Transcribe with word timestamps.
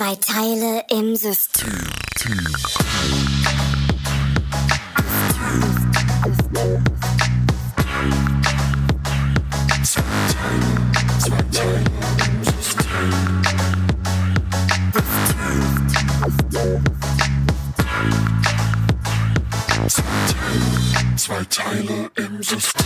Zwei 0.00 0.16
Teile 0.16 0.82
im 0.88 1.14
System. 1.14 1.68
Zwei 21.16 21.44
Teile 21.44 22.10
im 22.14 22.42
System. 22.42 22.80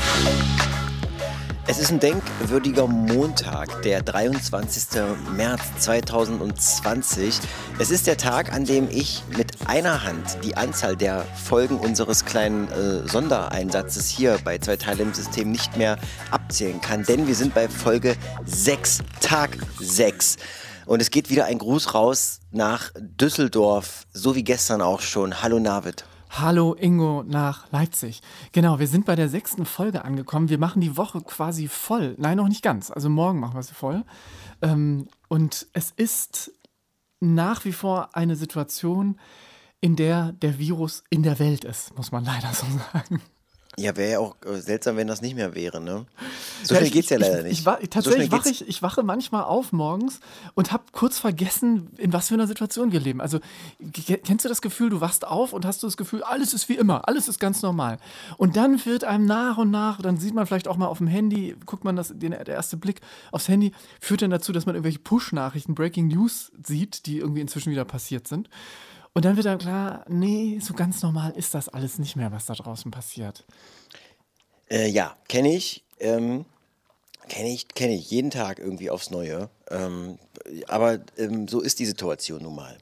Es 1.67 1.79
ist 1.79 1.91
ein 1.91 1.99
denkwürdiger 1.99 2.87
Montag, 2.87 3.81
der 3.83 4.03
23. 4.03 5.01
März 5.35 5.63
2020. 5.79 7.41
Es 7.79 7.91
ist 7.91 8.07
der 8.07 8.19
Tag, 8.19 8.53
an 8.53 8.67
dem 8.67 8.87
ich 8.91 9.23
mit 9.35 9.67
einer 9.67 10.05
Hand 10.05 10.45
die 10.45 10.59
Anzahl 10.59 10.95
der 10.95 11.25
Folgen 11.25 11.79
unseres 11.79 12.27
kleinen 12.27 12.71
äh, 12.71 13.09
Sondereinsatzes 13.09 14.11
hier 14.11 14.39
bei 14.45 14.59
zwei 14.59 14.77
Teile 14.77 15.05
im 15.05 15.15
System 15.15 15.51
nicht 15.53 15.79
mehr 15.79 15.97
abzählen 16.31 16.83
kann, 16.83 17.03
denn 17.03 17.27
wir 17.27 17.35
sind 17.35 17.55
bei 17.55 17.67
Folge 17.71 18.15
6, 18.45 18.99
Tag 19.23 19.57
6. 19.81 20.37
Und 20.85 21.01
es 21.01 21.11
geht 21.11 21.31
wieder 21.31 21.47
ein 21.47 21.59
Gruß 21.59 21.95
raus 21.95 22.41
nach 22.51 22.93
Düsseldorf, 22.99 24.05
so 24.13 24.35
wie 24.35 24.45
gestern 24.45 24.83
auch 24.83 25.01
schon. 25.01 25.43
Hallo 25.43 25.59
Navid. 25.59 26.05
Hallo 26.37 26.75
Ingo 26.75 27.23
nach 27.23 27.71
Leipzig. 27.71 28.21
Genau, 28.51 28.81
wir 28.81 28.89
sind 28.89 29.07
bei 29.07 29.15
der 29.15 29.29
sechsten 29.29 29.65
Folge 29.65 30.05
angekommen. 30.05 30.49
Wir 30.49 30.59
machen 30.59 30.81
die 30.81 30.97
Woche 30.97 31.21
quasi 31.21 31.69
voll. 31.69 32.17
Nein, 32.19 32.39
noch 32.39 32.49
nicht 32.49 32.63
ganz. 32.63 32.91
Also 32.91 33.09
morgen 33.09 33.39
machen 33.39 33.55
wir 33.55 33.63
sie 33.63 33.73
voll. 33.73 34.05
Ähm, 34.61 35.07
und 35.29 35.69
es 35.75 35.93
ist 35.93 36.51
nach 37.21 37.65
wie 37.65 37.73
vor 37.73 38.17
eine 38.17 38.35
Situation, 38.35 39.21
in 39.81 39.95
der 39.95 40.33
der 40.33 40.59
Virus 40.59 41.05
in 41.09 41.23
der 41.23 41.39
Welt 41.39 41.65
ist, 41.65 41.97
muss 41.97 42.11
man 42.11 42.25
leider 42.25 42.53
so 42.53 42.67
sagen. 42.93 43.23
Ja, 43.79 43.97
wäre 43.97 44.13
ja 44.13 44.19
auch 44.21 44.37
äh, 44.47 44.61
seltsam, 44.61 44.97
wenn 44.97 45.09
das 45.09 45.21
nicht 45.21 45.35
mehr 45.35 45.55
wäre, 45.55 45.81
ne? 45.81 46.07
So 46.63 46.75
ja, 46.75 46.81
schnell 46.81 46.91
geht's 46.91 47.11
ja 47.11 47.19
leider 47.19 47.39
ich, 47.39 47.45
nicht. 47.45 47.67
Ich, 47.67 47.83
ich, 47.83 47.91
tatsächlich 47.91 48.31
so 48.31 48.37
wache 48.37 48.49
ich, 48.49 48.69
ich 48.69 48.83
wache 48.83 49.03
manchmal 49.03 49.45
auf 49.45 49.73
morgens 49.73 50.21
und 50.55 50.73
habe 50.73 50.85
kurz 50.93 51.19
vergessen, 51.19 51.91
in 51.99 52.13
was 52.13 52.29
für 52.29 52.35
einer 52.35 52.47
Situation 52.47 52.93
wir 52.93 53.01
leben. 53.01 53.21
Also 53.21 53.41
kennst 53.93 54.45
du 54.45 54.49
das 54.49 54.63
Gefühl, 54.63 54.91
du 54.91 55.01
wachst 55.01 55.27
auf 55.27 55.53
und 55.53 55.65
hast 55.67 55.83
du 55.83 55.87
das 55.87 55.97
Gefühl, 55.97 56.23
alles 56.23 56.55
ist 56.55 56.69
wie 56.69 56.77
immer, 56.77 57.09
alles 57.09 57.29
ist 57.29 57.39
ganz 57.39 57.63
normal. 57.63 57.99
Und 58.37 58.57
dann 58.57 58.85
wird 58.87 59.05
einem 59.05 59.27
nach 59.27 59.59
und 59.59 59.71
nach, 59.71 60.01
dann 60.01 60.19
sieht 60.19 60.35
man 60.35 60.47
vielleicht 60.47 60.69
auch 60.69 60.77
mal 60.77 60.87
auf 60.87 60.99
dem 60.99 61.09
Handy, 61.09 61.57
guckt 61.67 61.85
man 61.85 61.97
das, 61.97 62.13
den, 62.15 62.31
der 62.31 62.47
erste 62.47 62.77
Blick 62.77 63.01
aufs 63.33 63.49
Handy, 63.49 63.73
führt 64.01 64.23
dann 64.23 64.31
dazu, 64.31 64.53
dass 64.53 64.67
man 64.67 64.75
irgendwelche 64.75 65.01
Push-Nachrichten, 65.01 65.75
Breaking 65.75 66.09
News 66.09 66.53
sieht, 66.65 67.07
die 67.07 67.19
irgendwie 67.19 67.41
inzwischen 67.41 67.71
wieder 67.71 67.85
passiert 67.85 68.29
sind. 68.29 68.49
Und 69.15 69.25
dann 69.25 69.37
wird 69.37 69.47
dann 69.47 69.59
klar, 69.59 70.05
nee, 70.09 70.59
so 70.61 70.75
ganz 70.75 71.01
normal 71.03 71.33
ist 71.33 71.55
das 71.55 71.69
alles 71.69 71.99
nicht 71.99 72.17
mehr, 72.17 72.33
was 72.33 72.47
da 72.47 72.55
draußen 72.55 72.91
passiert. 72.91 73.45
Äh, 74.69 74.89
ja, 74.89 75.17
kenne 75.29 75.55
ich. 75.55 75.85
Ähm, 76.01 76.45
kenne 77.29 77.49
ich, 77.53 77.69
kenne 77.69 77.95
ich 77.95 78.11
jeden 78.11 78.31
Tag 78.31 78.59
irgendwie 78.59 78.91
aufs 78.91 79.11
Neue. 79.11 79.49
Ähm, 79.71 80.19
aber 80.67 80.99
ähm, 81.17 81.47
so 81.47 81.61
ist 81.61 81.79
die 81.79 81.87
Situation 81.87 82.43
nun 82.43 82.57
mal. 82.57 82.77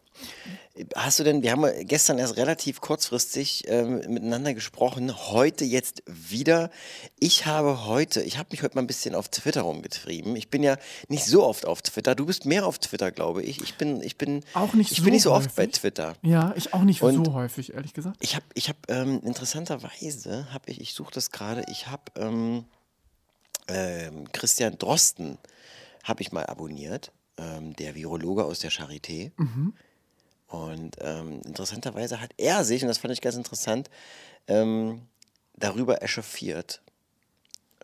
Hast 0.96 1.18
du 1.18 1.24
denn, 1.24 1.42
wir 1.42 1.52
haben 1.52 1.66
gestern 1.86 2.18
erst 2.18 2.38
relativ 2.38 2.80
kurzfristig 2.80 3.64
ähm, 3.68 3.98
miteinander 4.08 4.54
gesprochen, 4.54 5.14
heute 5.30 5.66
jetzt 5.66 6.02
wieder. 6.06 6.70
Ich 7.18 7.44
habe 7.44 7.84
heute, 7.86 8.22
ich 8.22 8.38
habe 8.38 8.48
mich 8.52 8.62
heute 8.62 8.76
mal 8.76 8.80
ein 8.82 8.86
bisschen 8.86 9.14
auf 9.14 9.28
Twitter 9.28 9.62
rumgetrieben. 9.62 10.34
Ich 10.34 10.48
bin 10.48 10.62
ja 10.62 10.78
nicht 11.08 11.26
so 11.26 11.44
oft 11.44 11.66
auf 11.66 11.82
Twitter. 11.82 12.14
Du 12.14 12.24
bist 12.24 12.46
mehr 12.46 12.64
auf 12.66 12.78
Twitter, 12.78 13.10
glaube 13.10 13.42
ich. 13.42 13.60
Ich 13.62 13.74
bin, 13.74 14.02
ich 14.02 14.16
bin 14.16 14.44
auch 14.54 14.72
nicht 14.72 14.92
ich 14.92 14.98
so 14.98 15.04
bin 15.04 15.12
nicht 15.12 15.22
so 15.22 15.32
häufig. 15.32 15.48
oft 15.48 15.56
bei 15.56 15.66
Twitter. 15.66 16.14
Ja, 16.22 16.54
ich 16.56 16.72
auch 16.72 16.82
nicht 16.82 17.02
Und 17.02 17.26
so 17.26 17.34
häufig, 17.34 17.74
ehrlich 17.74 17.92
gesagt. 17.92 18.16
Ich 18.20 18.34
habe, 18.34 18.46
ich 18.54 18.70
habe 18.70 18.78
ähm, 18.88 19.20
interessanterweise 19.24 20.50
habe 20.54 20.70
ich, 20.70 20.80
ich 20.80 20.94
suche 20.94 21.12
das 21.12 21.30
gerade. 21.30 21.64
Ich 21.70 21.88
habe 21.88 22.02
ähm, 22.16 22.64
ähm, 23.68 24.32
Christian 24.32 24.78
Drosten 24.78 25.36
habe 26.02 26.22
ich 26.22 26.32
mal 26.32 26.46
abonniert, 26.46 27.12
ähm, 27.36 27.76
der 27.76 27.94
Virologe 27.94 28.44
aus 28.44 28.58
der 28.60 28.70
Charité. 28.72 29.32
Mhm. 29.36 29.74
Und 30.52 30.96
ähm, 31.00 31.40
interessanterweise 31.46 32.20
hat 32.20 32.34
er 32.36 32.62
sich, 32.62 32.82
und 32.82 32.88
das 32.88 32.98
fand 32.98 33.14
ich 33.14 33.22
ganz 33.22 33.36
interessant, 33.36 33.88
ähm, 34.48 35.00
darüber 35.56 36.02
echauffiert, 36.02 36.82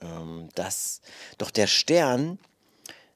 ähm, 0.03 0.51
dass 0.55 1.01
doch 1.39 1.51
der 1.51 1.67
Stern 1.67 2.39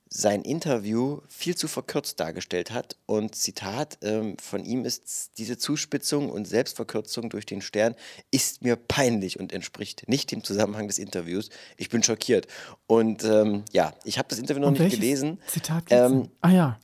sein 0.09 0.41
Interview 0.41 1.21
viel 1.29 1.55
zu 1.55 1.69
verkürzt 1.69 2.19
dargestellt 2.19 2.71
hat. 2.71 2.97
Und 3.05 3.35
Zitat 3.35 3.99
ähm, 4.01 4.39
von 4.39 4.65
ihm 4.65 4.87
ist, 4.87 5.33
diese 5.37 5.59
Zuspitzung 5.59 6.31
und 6.31 6.49
Selbstverkürzung 6.49 7.29
durch 7.29 7.45
den 7.45 7.61
Stern 7.61 7.95
ist 8.31 8.63
mir 8.63 8.77
peinlich 8.77 9.39
und 9.39 9.53
entspricht 9.53 10.09
nicht 10.09 10.31
dem 10.31 10.45
Zusammenhang 10.45 10.87
des 10.87 10.99
Interviews. 10.99 11.51
Ich 11.77 11.91
bin 11.91 12.03
schockiert. 12.03 12.47
Und 12.87 13.23
ähm, 13.25 13.65
ja, 13.71 13.93
ich 14.05 14.17
habe 14.17 14.29
das 14.31 14.39
Interview 14.39 14.63
noch 14.63 14.69
Und 14.69 14.81
nicht 14.81 14.95
gelesen. 14.95 15.39
Zitat 15.47 15.85
ähm, 15.91 16.31
Ah 16.41 16.51
ja. 16.51 16.81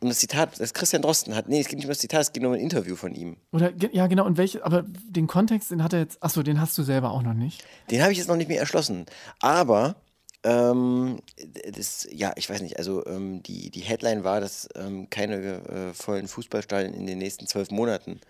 Und 0.00 0.08
das 0.08 0.18
Zitat, 0.18 0.58
das 0.58 0.72
Christian 0.72 1.02
Drosten 1.02 1.34
hat, 1.34 1.48
nee, 1.48 1.60
es 1.60 1.68
geht 1.68 1.76
nicht 1.76 1.84
um 1.84 1.90
das 1.90 1.98
Zitat, 1.98 2.22
es 2.22 2.32
geht 2.32 2.42
um 2.44 2.52
ein 2.52 2.60
Interview 2.60 2.96
von 2.96 3.14
ihm. 3.14 3.36
Oder, 3.52 3.72
ja, 3.92 4.06
genau, 4.06 4.24
und 4.24 4.38
welche, 4.38 4.64
aber 4.64 4.82
den 4.82 5.26
Kontext, 5.26 5.70
den 5.70 5.84
hat 5.84 5.92
er 5.92 6.00
jetzt, 6.00 6.22
achso, 6.22 6.42
den 6.42 6.60
hast 6.60 6.76
du 6.78 6.82
selber 6.82 7.10
auch 7.10 7.22
noch 7.22 7.34
nicht. 7.34 7.64
Den 7.90 8.02
habe 8.02 8.12
ich 8.12 8.18
jetzt 8.18 8.28
noch 8.28 8.36
nicht 8.36 8.48
mehr 8.48 8.60
erschlossen. 8.60 9.04
Aber 9.40 9.96
ähm, 10.42 11.20
das, 11.70 12.08
ja, 12.10 12.32
ich 12.36 12.48
weiß 12.48 12.62
nicht, 12.62 12.78
also 12.78 13.04
ähm, 13.06 13.42
die, 13.42 13.70
die 13.70 13.80
Headline 13.80 14.24
war, 14.24 14.40
dass 14.40 14.68
ähm, 14.74 15.10
keine 15.10 15.36
äh, 15.36 15.92
vollen 15.92 16.28
Fußballstadien 16.28 16.94
in 16.94 17.06
den 17.06 17.18
nächsten 17.18 17.46
zwölf 17.46 17.70
Monaten 17.70 18.20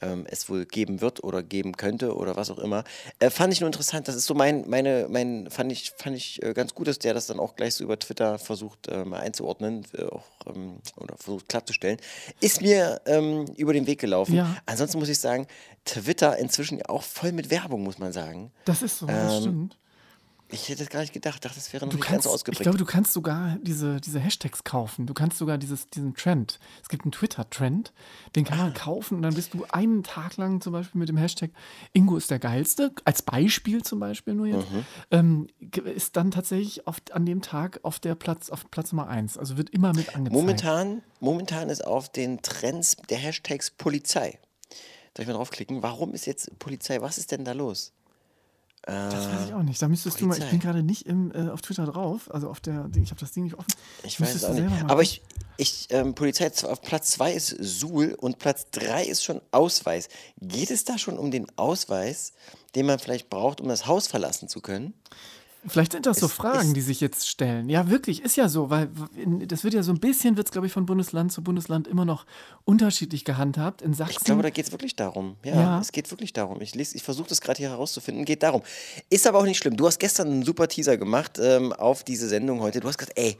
ähm, 0.00 0.26
es 0.28 0.48
wohl 0.48 0.66
geben 0.66 1.00
wird 1.00 1.22
oder 1.24 1.42
geben 1.42 1.76
könnte 1.76 2.14
oder 2.16 2.36
was 2.36 2.50
auch 2.50 2.58
immer. 2.58 2.84
Äh, 3.18 3.30
fand 3.30 3.52
ich 3.52 3.60
nur 3.60 3.66
interessant, 3.68 4.08
das 4.08 4.14
ist 4.14 4.26
so 4.26 4.34
mein, 4.34 4.68
meine, 4.68 5.06
mein, 5.08 5.48
fand 5.50 5.70
ich, 5.72 5.92
fand 5.96 6.16
ich 6.16 6.42
äh, 6.42 6.52
ganz 6.54 6.74
gut, 6.74 6.88
dass 6.88 6.98
der 6.98 7.14
das 7.14 7.26
dann 7.26 7.38
auch 7.38 7.56
gleich 7.56 7.74
so 7.74 7.84
über 7.84 7.98
Twitter 7.98 8.38
versucht 8.38 8.88
äh, 8.88 9.04
mal 9.04 9.20
einzuordnen 9.20 9.84
äh, 9.96 10.04
auch, 10.04 10.24
ähm, 10.46 10.78
oder 10.96 11.16
versucht 11.16 11.48
klarzustellen. 11.48 11.98
Ist 12.40 12.60
mir 12.62 13.00
ähm, 13.06 13.46
über 13.56 13.72
den 13.72 13.86
Weg 13.86 14.00
gelaufen. 14.00 14.34
Ja. 14.34 14.56
Ansonsten 14.66 14.98
muss 14.98 15.08
ich 15.08 15.18
sagen, 15.20 15.46
Twitter 15.84 16.36
inzwischen 16.38 16.84
auch 16.86 17.02
voll 17.02 17.32
mit 17.32 17.50
Werbung, 17.50 17.82
muss 17.82 17.98
man 17.98 18.12
sagen. 18.12 18.52
Das 18.64 18.82
ist 18.82 18.98
so, 18.98 19.06
das 19.06 19.34
Ähm, 19.34 19.40
stimmt. 19.40 19.76
Ich 20.52 20.68
hätte 20.68 20.80
das 20.84 20.88
gar 20.90 21.00
nicht 21.00 21.12
gedacht, 21.12 21.44
dachte, 21.44 21.54
das 21.56 21.72
wäre 21.72 21.84
noch 21.86 21.90
Du 21.92 21.96
nicht 21.98 22.06
kannst, 22.06 22.24
ganz 22.24 22.26
ich 22.26 22.32
ausgeprägt. 22.32 22.62
glaube, 22.62 22.78
du 22.78 22.84
kannst 22.84 23.12
sogar 23.12 23.56
diese, 23.62 24.00
diese 24.00 24.18
Hashtags 24.20 24.64
kaufen. 24.64 25.06
Du 25.06 25.14
kannst 25.14 25.38
sogar 25.38 25.58
dieses, 25.58 25.86
diesen 25.88 26.14
Trend. 26.14 26.58
Es 26.82 26.88
gibt 26.88 27.04
einen 27.04 27.12
Twitter-Trend, 27.12 27.92
den 28.36 28.44
kann 28.44 28.58
Ah. 28.58 28.62
man 28.64 28.74
kaufen 28.74 29.14
und 29.16 29.22
dann 29.22 29.34
bist 29.34 29.54
du 29.54 29.64
einen 29.70 30.02
Tag 30.02 30.36
lang 30.36 30.60
zum 30.60 30.72
Beispiel 30.72 30.98
mit 30.98 31.08
dem 31.08 31.16
Hashtag 31.16 31.50
Ingo 31.92 32.16
ist 32.16 32.30
der 32.30 32.38
Geilste, 32.38 32.92
als 33.04 33.22
Beispiel 33.22 33.82
zum 33.82 34.00
Beispiel 34.00 34.34
nur 34.34 34.46
jetzt, 34.46 34.70
Mhm. 34.70 34.84
ähm, 35.10 35.46
ist 35.94 36.16
dann 36.16 36.30
tatsächlich 36.30 36.86
auf, 36.86 36.96
an 37.12 37.26
dem 37.26 37.42
Tag 37.42 37.80
auf 37.82 38.00
der 38.00 38.14
Platz, 38.14 38.50
auf 38.50 38.70
Platz 38.70 38.92
Nummer 38.92 39.08
eins. 39.08 39.38
Also 39.38 39.56
wird 39.56 39.70
immer 39.70 39.92
mit 39.94 40.14
angezeigt. 40.14 40.32
Momentan, 40.32 41.02
momentan 41.20 41.68
ist 41.70 41.84
auf 41.86 42.08
den 42.08 42.42
Trends 42.42 42.96
der 43.08 43.18
Hashtags 43.18 43.70
Polizei. 43.70 44.38
Soll 45.16 45.22
ich 45.24 45.26
mal 45.26 45.34
draufklicken? 45.34 45.82
Warum 45.82 46.12
ist 46.14 46.26
jetzt 46.26 46.56
Polizei? 46.58 47.00
Was 47.00 47.18
ist 47.18 47.32
denn 47.32 47.44
da 47.44 47.52
los? 47.52 47.92
Das 48.90 49.28
weiß 49.28 49.46
ich 49.46 49.54
auch 49.54 49.62
nicht. 49.62 49.80
Da 49.80 49.88
müsstest 49.88 50.20
du 50.20 50.26
mal, 50.26 50.34
ich 50.34 50.40
Polizei. 50.40 50.50
bin 50.50 50.60
gerade 50.60 50.82
nicht 50.82 51.06
im, 51.06 51.32
äh, 51.32 51.50
auf 51.50 51.62
Twitter 51.62 51.86
drauf, 51.86 52.32
also 52.32 52.50
auf 52.50 52.60
der, 52.60 52.88
ich 52.96 53.10
habe 53.10 53.20
das 53.20 53.32
Ding 53.32 53.44
nicht 53.44 53.56
offen. 53.56 53.72
Ich 54.02 54.20
weiß 54.20 54.32
Müsstest 54.32 54.44
es 54.44 54.56
du 54.56 54.64
auch 54.64 54.70
nicht. 54.70 54.90
Aber 54.90 55.02
ich, 55.02 55.22
ich 55.56 55.86
ähm, 55.90 56.14
Polizei 56.14 56.50
auf 56.64 56.82
Platz 56.82 57.12
2 57.12 57.32
ist 57.32 57.56
Suhl 57.60 58.14
und 58.18 58.38
Platz 58.38 58.66
3 58.72 59.04
ist 59.04 59.24
schon 59.24 59.40
Ausweis. 59.52 60.08
Geht 60.40 60.70
es 60.70 60.84
da 60.84 60.98
schon 60.98 61.18
um 61.18 61.30
den 61.30 61.46
Ausweis, 61.56 62.32
den 62.74 62.86
man 62.86 62.98
vielleicht 62.98 63.30
braucht, 63.30 63.60
um 63.60 63.68
das 63.68 63.86
Haus 63.86 64.08
verlassen 64.08 64.48
zu 64.48 64.60
können? 64.60 64.94
Vielleicht 65.66 65.92
sind 65.92 66.06
das 66.06 66.18
so 66.20 66.26
Es 66.26 66.32
Fragen, 66.32 66.68
ist- 66.68 66.76
die 66.76 66.80
sich 66.80 67.00
jetzt 67.02 67.28
stellen. 67.28 67.68
Ja, 67.68 67.90
wirklich, 67.90 68.22
ist 68.22 68.36
ja 68.36 68.48
so, 68.48 68.70
weil 68.70 68.88
das 69.46 69.62
wird 69.62 69.74
ja 69.74 69.82
so 69.82 69.92
ein 69.92 70.00
bisschen, 70.00 70.36
wird 70.38 70.46
es, 70.48 70.52
glaube 70.52 70.66
ich, 70.66 70.72
von 70.72 70.86
Bundesland 70.86 71.32
zu 71.32 71.42
Bundesland 71.42 71.86
immer 71.86 72.04
noch 72.06 72.24
unterschiedlich 72.64 73.24
gehandhabt. 73.26 73.82
In 73.82 73.92
Sachsen. 73.92 74.16
Ich 74.18 74.24
glaube, 74.24 74.42
da 74.42 74.50
geht 74.50 74.64
es 74.66 74.72
wirklich 74.72 74.96
darum. 74.96 75.36
Ja, 75.44 75.54
Ja. 75.54 75.80
es 75.80 75.92
geht 75.92 76.10
wirklich 76.10 76.32
darum. 76.32 76.60
Ich, 76.62 76.74
lese- 76.74 76.96
ich 76.96 77.02
versuche 77.02 77.28
das 77.28 77.40
gerade 77.42 77.58
hier 77.58 77.68
herauszufinden. 77.70 78.24
Geht 78.24 78.42
darum. 78.42 78.62
Ist 79.10 79.26
aber 79.26 79.38
auch 79.38 79.44
nicht 79.44 79.58
schlimm. 79.58 79.76
Du 79.76 79.86
hast 79.86 79.98
gestern 79.98 80.28
einen 80.28 80.44
super 80.44 80.66
Teaser 80.66 80.96
gemacht 80.96 81.38
ähm, 81.38 81.72
auf 81.74 82.04
diese 82.04 82.26
Sendung 82.28 82.60
heute. 82.60 82.80
Du 82.80 82.88
hast 82.88 82.96
gesagt, 82.96 83.18
ey, 83.18 83.36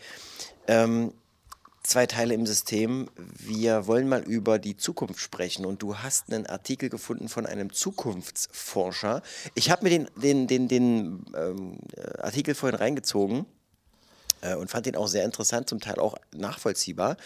ähm, 0.68 1.12
zwei 1.82 2.06
Teile 2.06 2.34
im 2.34 2.46
System. 2.46 3.08
Wir 3.16 3.86
wollen 3.86 4.08
mal 4.08 4.22
über 4.22 4.58
die 4.58 4.76
Zukunft 4.76 5.20
sprechen. 5.20 5.64
Und 5.66 5.82
du 5.82 5.98
hast 5.98 6.32
einen 6.32 6.46
Artikel 6.46 6.88
gefunden 6.88 7.28
von 7.28 7.46
einem 7.46 7.72
Zukunftsforscher. 7.72 9.22
Ich 9.54 9.70
habe 9.70 9.84
mir 9.84 9.90
den, 9.90 10.08
den, 10.16 10.46
den, 10.46 10.68
den 10.68 11.24
ähm, 11.36 11.78
äh, 11.96 12.20
Artikel 12.20 12.54
vorhin 12.54 12.78
reingezogen 12.78 13.46
äh, 14.42 14.54
und 14.54 14.70
fand 14.70 14.86
ihn 14.86 14.96
auch 14.96 15.08
sehr 15.08 15.24
interessant, 15.24 15.68
zum 15.68 15.80
Teil 15.80 15.98
auch 15.98 16.14
nachvollziehbar. 16.34 17.16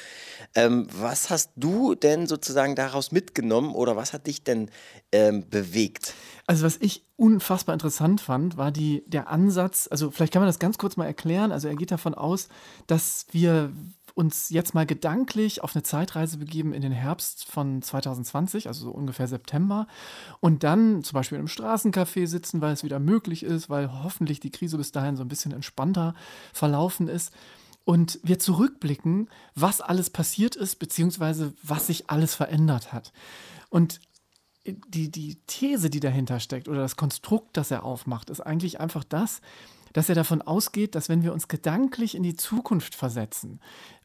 Ähm, 0.55 0.87
was 0.93 1.31
hast 1.31 1.51
du 1.57 1.95
denn 1.95 2.27
sozusagen 2.27 2.75
daraus 2.75 3.13
mitgenommen 3.13 3.75
oder 3.75 3.97
was 3.97 4.13
hat 4.13 4.27
dich 4.27 4.45
denn 4.45 4.71
ähm, 5.13 5.49
bewegt? 5.49 6.15
Also 6.47 6.65
was 6.65 6.77
ich 6.77 7.05
unfassbar 7.17 7.73
interessant 7.73 8.21
fand, 8.21 8.57
war 8.57 8.71
die, 8.71 9.03
der 9.07 9.29
Ansatz, 9.29 9.89
also 9.91 10.11
vielleicht 10.11 10.33
kann 10.33 10.43
man 10.43 10.49
das 10.49 10.59
ganz 10.59 10.79
kurz 10.79 10.97
mal 10.97 11.07
erklären. 11.07 11.53
Also 11.53 11.69
er 11.69 11.77
geht 11.77 11.91
davon 11.91 12.15
aus, 12.15 12.49
dass 12.87 13.27
wir 13.31 13.73
uns 14.15 14.51
jetzt 14.51 14.75
mal 14.75 14.87
gedanklich 14.87 15.63
auf 15.63 15.75
eine 15.75 15.83
Zeitreise 15.83 16.39
begeben 16.39 16.73
in 16.73 16.83
den 16.83 16.93
Herbst 16.93 17.45
von 17.45 17.83
2020, 17.83 18.69
also 18.69 18.87
so 18.87 18.91
ungefähr 18.93 19.27
September, 19.27 19.89
und 20.41 20.63
dann 20.63 21.03
zum 21.03 21.15
Beispiel 21.15 21.39
im 21.39 21.49
Straßencafé 21.49 22.27
sitzen, 22.27 22.61
weil 22.61 22.73
es 22.73 22.85
wieder 22.85 23.01
möglich 23.01 23.43
ist, 23.43 23.69
weil 23.69 24.03
hoffentlich 24.05 24.39
die 24.39 24.51
Krise 24.51 24.79
bis 24.79 24.93
dahin 24.93 25.17
so 25.17 25.25
ein 25.25 25.29
bisschen 25.29 25.53
entspannter 25.53 26.15
verlaufen 26.53 27.09
ist. 27.09 27.33
Und 27.85 28.19
wir 28.23 28.39
zurückblicken, 28.39 29.29
was 29.55 29.81
alles 29.81 30.09
passiert 30.09 30.57
ist, 30.57 30.77
beziehungsweise 30.77 31.53
was 31.63 31.89
sich 31.89 32.09
alles 32.09 32.35
verändert 32.35 32.93
hat. 32.93 33.13
Und 33.69 34.01
die, 34.65 35.11
die 35.11 35.37
These, 35.47 35.91
die 35.91 36.01
dahinter 36.01 36.41
steckt, 36.41 36.69
oder 36.69 36.81
das 36.81 36.97
Konstrukt, 36.97 37.57
das 37.57 37.71
er 37.71 37.85
aufmacht, 37.85 38.31
ist 38.31 38.41
eigentlich 38.41 38.81
einfach 38.81 39.05
das, 39.05 39.43
dass 39.93 40.09
er 40.09 40.15
davon 40.15 40.43
ausgeht, 40.43 40.95
dass 40.95 41.09
wenn 41.09 41.23
wir 41.23 41.33
uns 41.33 41.49
gedanklich 41.49 42.15
in 42.15 42.23
die 42.23 42.37
Zukunft 42.37 42.95
versetzen, 42.95 43.61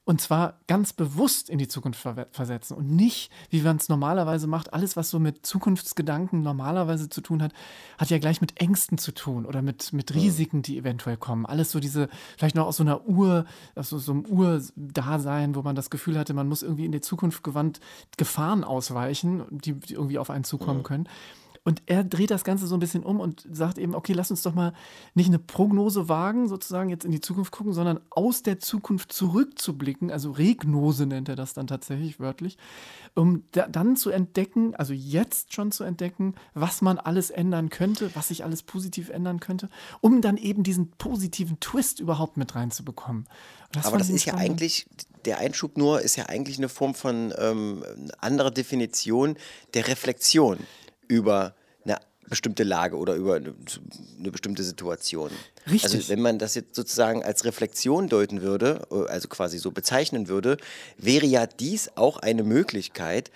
und 0.10 0.20
zwar 0.20 0.56
ganz 0.66 0.92
bewusst 0.92 1.52
in 1.52 1.60
die 1.60 1.68
Zukunft 1.68 2.00
ver 2.00 2.26
versetzen 2.32 2.76
und 2.76 2.90
nicht, 2.90 3.32
wie 3.52 3.62
man 3.62 3.78
es 3.78 3.90
normalerweise 3.90 4.48
macht, 4.48 4.74
alles, 4.74 4.98
was 4.98 5.12
so 5.12 5.20
mit 5.20 5.46
Zukunftsgedanken 5.46 6.42
normalerweise 6.42 7.10
zu 7.10 7.22
tun 7.22 7.44
hat, 7.44 7.54
hat 8.00 8.10
ja 8.10 8.18
gleich 8.18 8.42
mit 8.42 8.60
Ängsten 8.60 8.98
zu 8.98 9.12
tun 9.12 9.46
oder 9.46 9.62
mit, 9.62 9.94
mit 9.94 10.16
Risiken, 10.16 10.64
die 10.64 10.80
eventuell 10.80 11.16
kommen. 11.16 11.46
Alles 11.46 11.70
so 11.70 11.80
diese, 11.80 12.10
vielleicht 12.40 12.56
noch 12.56 12.66
aus 12.66 12.78
so 12.78 12.84
einer 12.84 13.06
Uhr, 13.08 13.46
aus 13.76 13.90
so, 13.90 14.00
so 14.00 14.14
einem 14.14 14.26
Urdasein, 14.26 15.54
wo 15.54 15.62
man 15.62 15.76
das 15.76 15.92
Gefühl 15.92 16.18
hatte, 16.18 16.34
man 16.34 16.48
muss 16.48 16.64
irgendwie 16.64 16.86
in 16.86 16.92
die 16.92 17.02
Zukunft 17.02 17.44
gewandt 17.44 17.80
Gefahren 18.18 18.64
ausweichen, 18.64 19.44
die, 19.52 19.74
die 19.74 19.94
irgendwie 19.94 20.18
auf 20.18 20.32
einen 20.32 20.44
zukommen 20.44 20.82
können. 20.82 21.08
Und 21.69 21.83
er 21.86 22.04
dreht 22.04 22.31
das 22.31 22.44
Ganze 22.44 22.66
so 22.66 22.75
ein 22.75 22.80
bisschen 22.80 23.04
um 23.04 23.19
und 23.19 23.45
sagt 23.51 23.77
eben, 23.77 23.94
okay, 23.94 24.13
lass 24.13 24.31
uns 24.31 24.42
doch 24.42 24.56
mal 24.56 24.74
nicht 25.13 25.27
eine 25.27 25.38
Prognose 25.38 26.10
wagen, 26.10 26.48
sozusagen 26.48 26.89
jetzt 26.89 27.06
in 27.06 27.12
die 27.12 27.21
Zukunft 27.21 27.51
gucken, 27.51 27.74
sondern 27.74 28.00
aus 28.10 28.42
der 28.42 28.57
Zukunft 28.57 29.13
zurückzublicken, 29.13 30.10
also 30.10 30.31
Regnose 30.31 31.06
nennt 31.06 31.30
er 31.30 31.36
das 31.36 31.54
dann 31.54 31.68
tatsächlich 31.68 32.19
wörtlich, 32.19 32.57
um 33.13 33.44
da, 33.51 33.68
dann 33.68 33.95
zu 33.95 34.10
entdecken, 34.10 34.74
also 34.77 34.94
jetzt 34.94 35.54
schon 35.54 35.71
zu 35.71 35.83
entdecken, 35.83 36.33
was 36.56 36.81
man 36.81 36.98
alles 36.98 37.30
ändern 37.30 37.69
könnte, 37.69 38.10
was 38.16 38.30
sich 38.30 38.44
alles 38.44 38.63
positiv 38.63 39.10
ändern 39.10 39.39
könnte, 39.39 39.69
um 40.01 40.24
dann 40.24 40.38
eben 40.38 40.63
diesen 40.63 40.89
positiven 40.94 41.60
Twist 41.60 42.00
überhaupt 42.00 42.36
mit 42.36 42.56
reinzubekommen. 42.56 43.27
Das 43.71 43.86
Aber 43.86 44.00
das 44.00 44.10
ist 44.10 44.25
ja 44.25 44.33
eigentlich, 44.33 44.88
der 45.25 45.38
Einschub 45.38 45.77
nur 45.77 46.01
ist 46.01 46.16
ja 46.16 46.30
eigentlich 46.30 46.57
eine 46.57 46.68
Form 46.68 46.95
von 46.95 47.31
ähm, 47.38 47.86
anderer 48.18 48.50
Definition 48.50 49.38
der 49.75 49.88
Reflexion 49.88 50.57
über 51.07 51.54
eine 51.86 51.98
bestimmte 52.28 52.64
Lage 52.64 52.98
oder 52.98 53.16
über 53.16 53.36
eine, 53.36 53.54
eine 54.20 54.31
bestimmte 54.31 54.64
Situation. 54.64 55.31
Richtig. 55.70 55.84
Also 55.84 56.10
wenn 56.10 56.22
man 56.22 56.40
das 56.40 56.56
jetzt 56.56 56.76
sozusagen 56.76 57.24
als 57.24 57.46
Reflexion 57.46 58.08
deuten 58.08 58.42
würde, 58.42 58.88
also 59.10 59.28
quasi 59.28 59.58
so 59.58 59.72
bezeichnen 59.72 60.28
würde, 60.28 60.58
wäre 60.98 61.26
ja 61.26 61.48
dies 61.48 61.92
auch 61.96 62.18
eine 62.18 62.44
Möglichkeit, 62.44 63.31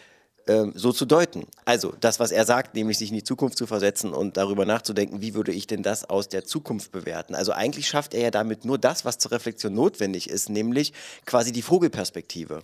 so 0.73 0.91
zu 0.91 1.05
deuten. 1.05 1.45
Also 1.65 1.93
das, 1.99 2.19
was 2.19 2.31
er 2.31 2.45
sagt, 2.45 2.75
nämlich 2.75 2.97
sich 2.97 3.09
in 3.09 3.15
die 3.15 3.23
Zukunft 3.23 3.57
zu 3.57 3.65
versetzen 3.65 4.13
und 4.13 4.35
darüber 4.35 4.65
nachzudenken, 4.65 5.21
wie 5.21 5.33
würde 5.33 5.51
ich 5.51 5.67
denn 5.67 5.83
das 5.83 6.09
aus 6.09 6.27
der 6.27 6.45
Zukunft 6.45 6.91
bewerten. 6.91 7.35
Also 7.35 7.53
eigentlich 7.53 7.87
schafft 7.87 8.13
er 8.13 8.21
ja 8.21 8.31
damit 8.31 8.65
nur 8.65 8.77
das, 8.77 9.05
was 9.05 9.17
zur 9.17 9.31
Reflexion 9.31 9.73
notwendig 9.73 10.29
ist, 10.29 10.49
nämlich 10.49 10.93
quasi 11.25 11.51
die 11.51 11.61
Vogelperspektive. 11.61 12.61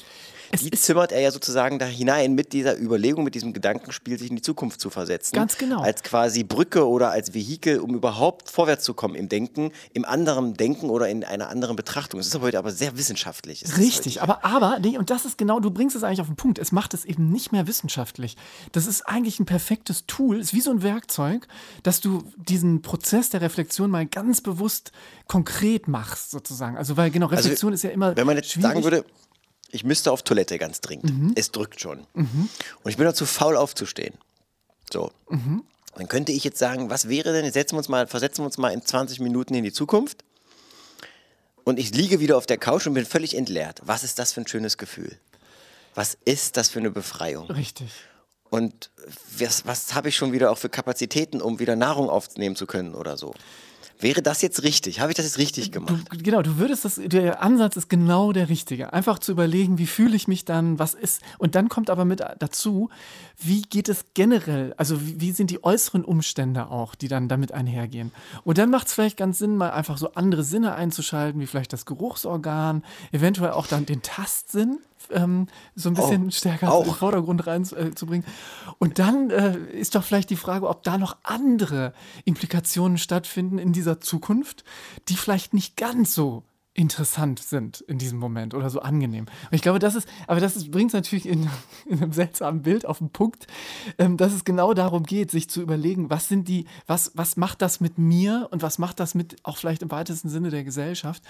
Es 0.52 0.62
die 0.62 0.72
zimmert 0.72 1.12
er 1.12 1.22
ja 1.22 1.32
sozusagen 1.32 1.78
da 1.80 1.86
hinein 1.86 2.34
mit 2.34 2.54
dieser 2.54 2.80
Überlegung, 2.80 3.24
mit 3.24 3.36
diesem 3.36 3.54
Gedankenspiel, 3.54 4.18
sich 4.18 4.30
in 4.30 4.36
die 4.36 4.42
Zukunft 4.42 4.82
zu 4.82 4.90
versetzen. 4.90 5.36
Ganz 5.36 5.58
genau. 5.58 5.82
Als 5.82 6.02
quasi 6.02 6.44
Brücke 6.44 6.88
oder 6.88 7.12
als 7.12 7.34
Vehikel, 7.34 7.80
um 7.80 7.94
überhaupt 7.94 8.50
vorwärts 8.50 8.84
zu 8.84 8.94
kommen 8.94 9.16
im 9.16 9.30
Denken, 9.30 9.72
im 9.94 10.06
anderen 10.06 10.56
Denken 10.56 10.90
oder 10.90 11.08
in 11.08 11.24
einer 11.24 11.50
anderen 11.50 11.76
Betrachtung. 11.76 12.20
Es 12.20 12.28
ist 12.28 12.40
heute 12.42 12.58
aber 12.58 12.72
sehr 12.72 12.98
wissenschaftlich. 12.98 13.64
Richtig, 13.78 14.22
aber, 14.22 14.44
aber, 14.44 14.80
nee, 14.80 14.98
und 14.98 15.10
das 15.12 15.26
ist 15.26 15.38
genau, 15.38 15.60
du 15.60 15.70
bringst 15.70 15.96
es 15.96 16.04
eigentlich 16.04 16.22
auf 16.22 16.28
den 16.28 16.36
Punkt. 16.36 16.58
Es 16.58 16.72
macht 16.72 16.94
es 16.94 17.06
eben 17.06 17.32
nicht 17.32 17.52
mehr 17.52 17.68
wissenschaftlich. 17.70 18.36
Das 18.74 18.86
ist 18.86 19.04
eigentlich 19.04 19.40
ein 19.40 19.46
perfektes 19.46 20.06
Tool, 20.06 20.42
ist 20.42 20.54
wie 20.54 20.60
so 20.60 20.72
ein 20.72 20.84
Werkzeug, 20.84 21.48
dass 21.84 22.02
du 22.02 22.24
diesen 22.36 22.82
Prozess 22.82 23.30
der 23.30 23.40
Reflexion 23.40 23.90
mal 23.90 24.06
ganz 24.06 24.42
bewusst 24.42 24.92
konkret 25.28 25.88
machst, 25.88 26.32
sozusagen. 26.32 26.76
Also, 26.76 26.98
weil 26.98 27.12
genau, 27.12 27.28
also, 27.28 27.38
Reflexion 27.38 27.72
also, 27.72 27.76
ist 27.76 27.84
ja 27.84 27.92
immer. 27.92 28.18
Wenn 28.18 28.28
man 28.28 28.36
jetzt 28.36 28.52
schwierig. 28.52 28.68
sagen 28.70 28.84
würde, 28.84 29.06
ich 29.72 29.86
müsste 29.86 30.12
auf 30.12 30.24
Toilette 30.24 30.58
ganz 30.58 30.82
dringend. 30.82 31.18
Mhm. 31.18 31.34
Es 31.36 31.52
drückt 31.52 31.80
schon. 31.80 32.00
Mhm. 32.14 32.50
Und 32.84 32.92
ich 32.92 32.98
bin 32.98 33.06
dazu 33.06 33.26
faul 33.26 33.56
aufzustehen. 33.56 34.16
So. 34.92 35.12
Mhm. 35.30 35.64
Dann 35.96 36.08
könnte 36.08 36.32
ich 36.32 36.44
jetzt 36.44 36.60
sagen, 36.60 36.90
was 36.90 37.08
wäre 37.08 37.34
denn, 37.34 37.52
setzen 37.52 37.76
wir 37.76 37.80
uns 37.80 37.90
mal, 37.90 38.08
versetzen 38.08 38.42
wir 38.42 38.46
uns 38.46 38.58
mal 38.58 38.70
in 38.70 38.84
20 38.84 39.20
Minuten 39.20 39.54
in 39.54 39.64
die 39.64 39.72
Zukunft. 39.72 40.24
Und 41.64 41.78
ich 41.78 41.94
liege 41.94 42.20
wieder 42.20 42.38
auf 42.38 42.46
der 42.46 42.58
Couch 42.58 42.88
und 42.88 42.94
bin 42.94 43.06
völlig 43.06 43.36
entleert. 43.36 43.82
Was 43.84 44.04
ist 44.04 44.18
das 44.18 44.34
für 44.34 44.42
ein 44.42 44.48
schönes 44.48 44.78
Gefühl? 44.78 45.20
Was 45.96 46.18
ist 46.26 46.58
das 46.58 46.70
für 46.70 46.80
eine 46.80 46.92
Befreiung? 46.92 47.48
Richtig. 47.48 47.92
Und 48.50 48.90
was, 49.38 49.66
was 49.66 49.94
habe 49.94 50.10
ich 50.10 50.16
schon 50.16 50.32
wieder 50.32 50.52
auch 50.52 50.58
für 50.58 50.70
Kapazitäten, 50.70 51.42
um 51.42 51.60
wieder 51.60 51.76
Nahrung 51.76 52.10
aufnehmen 52.10 52.56
zu 52.56 52.66
können 52.66 52.96
oder 52.96 53.18
so? 53.18 53.34
Wäre 54.02 54.22
das 54.22 54.42
jetzt 54.42 54.64
richtig? 54.64 55.02
Habe 55.02 55.12
ich 55.12 55.18
das 55.18 55.26
jetzt 55.26 55.38
richtig 55.38 55.74
gemacht? 55.74 56.06
Du, 56.10 56.18
genau, 56.24 56.42
du 56.42 56.58
würdest 56.58 56.86
das, 56.86 57.02
der 57.04 57.44
Ansatz 57.44 57.76
ist 57.76 57.90
genau 57.90 58.32
der 58.32 58.48
richtige. 58.48 58.94
Einfach 58.94 59.20
zu 59.20 59.34
überlegen, 59.34 59.78
wie 59.78 59.88
fühle 59.88 60.16
ich 60.16 60.26
mich 60.26 60.46
dann, 60.46 60.80
was 60.80 60.94
ist. 60.94 61.22
Und 61.38 61.54
dann 61.56 61.68
kommt 61.68 61.90
aber 61.90 62.06
mit 62.06 62.22
dazu, 62.40 62.90
wie 63.38 63.62
geht 63.62 63.90
es 63.90 64.06
generell, 64.14 64.74
also 64.78 65.06
wie, 65.06 65.20
wie 65.20 65.32
sind 65.34 65.52
die 65.52 65.66
äußeren 65.66 66.06
Umstände 66.06 66.72
auch, 66.72 66.96
die 66.96 67.10
dann 67.10 67.28
damit 67.28 67.52
einhergehen. 67.52 68.14
Und 68.46 68.58
dann 68.58 68.70
macht 68.70 68.88
es 68.88 68.94
vielleicht 68.94 69.18
ganz 69.18 69.38
Sinn, 69.38 69.58
mal 69.58 69.72
einfach 69.72 69.98
so 69.98 70.14
andere 70.14 70.44
Sinne 70.44 70.76
einzuschalten, 70.76 71.42
wie 71.42 71.48
vielleicht 71.48 71.74
das 71.74 71.86
Geruchsorgan, 71.86 72.86
eventuell 73.12 73.52
auch 73.52 73.68
dann 73.68 73.86
den 73.86 74.02
Tastsinn 74.02 74.80
ähm, 75.12 75.48
so 75.76 75.90
ein 75.90 75.96
bisschen 75.96 76.28
oh, 76.28 76.32
stärker 76.32 76.72
auch. 76.72 76.82
in 76.82 76.90
den 76.90 76.96
Vordergrund 76.96 77.48
reinzubringen. 77.48 78.26
Äh, 78.26 78.72
und 78.80 79.00
dann 79.00 79.30
äh, 79.30 79.58
ist 79.72 79.96
doch 79.96 80.04
vielleicht 80.04 80.30
die 80.30 80.36
Frage, 80.36 80.68
ob 80.68 80.84
da 80.84 80.98
noch 80.98 81.18
andere 81.24 81.94
Implikationen 82.26 82.98
stattfinden 82.98 83.58
in 83.58 83.74
dieser 83.74 84.00
Zukunft, 84.00 84.64
die 85.10 85.16
vielleicht 85.16 85.54
nicht 85.54 85.78
ganz 85.78 86.14
so 86.14 86.44
interessant 86.80 87.40
sind 87.40 87.82
in 87.82 87.98
diesem 87.98 88.20
Moment 88.20 88.54
oder 88.54 88.70
so 88.70 88.80
angenehm. 88.80 89.26
Und 89.26 89.56
ich 89.56 89.62
glaube, 89.62 89.80
das 89.80 89.96
ist, 89.96 90.08
aber 90.28 90.40
das 90.40 90.72
bringt 90.72 90.92
es 90.92 90.94
natürlich 90.94 91.28
in, 91.28 91.50
in, 91.86 92.02
einem 92.02 92.14
seltsamen 92.14 92.62
Bild 92.62 92.86
auf 92.86 93.00
den 93.00 93.10
Punkt, 93.10 93.48
ähm, 93.98 94.16
dass 94.16 94.34
es 94.34 94.46
genau 94.46 94.74
darum 94.74 95.04
geht, 95.04 95.30
sich 95.30 95.50
zu 95.50 95.62
überlegen, 95.62 96.10
was 96.10 96.30
sind 96.30 96.48
die, 96.48 96.66
was, 96.88 97.12
was 97.16 97.36
macht 97.36 97.62
das 97.62 97.82
mit 97.82 97.98
mir 97.98 98.48
und 98.52 98.62
was 98.62 98.78
macht 98.78 99.00
das 99.02 99.14
mit 99.14 99.36
auch 99.44 99.58
vielleicht 99.58 99.82
im 99.82 99.92
weitesten 99.92 100.30
Sinne 100.30 100.52
der 100.52 100.64
Gesellschaft, 100.64 101.24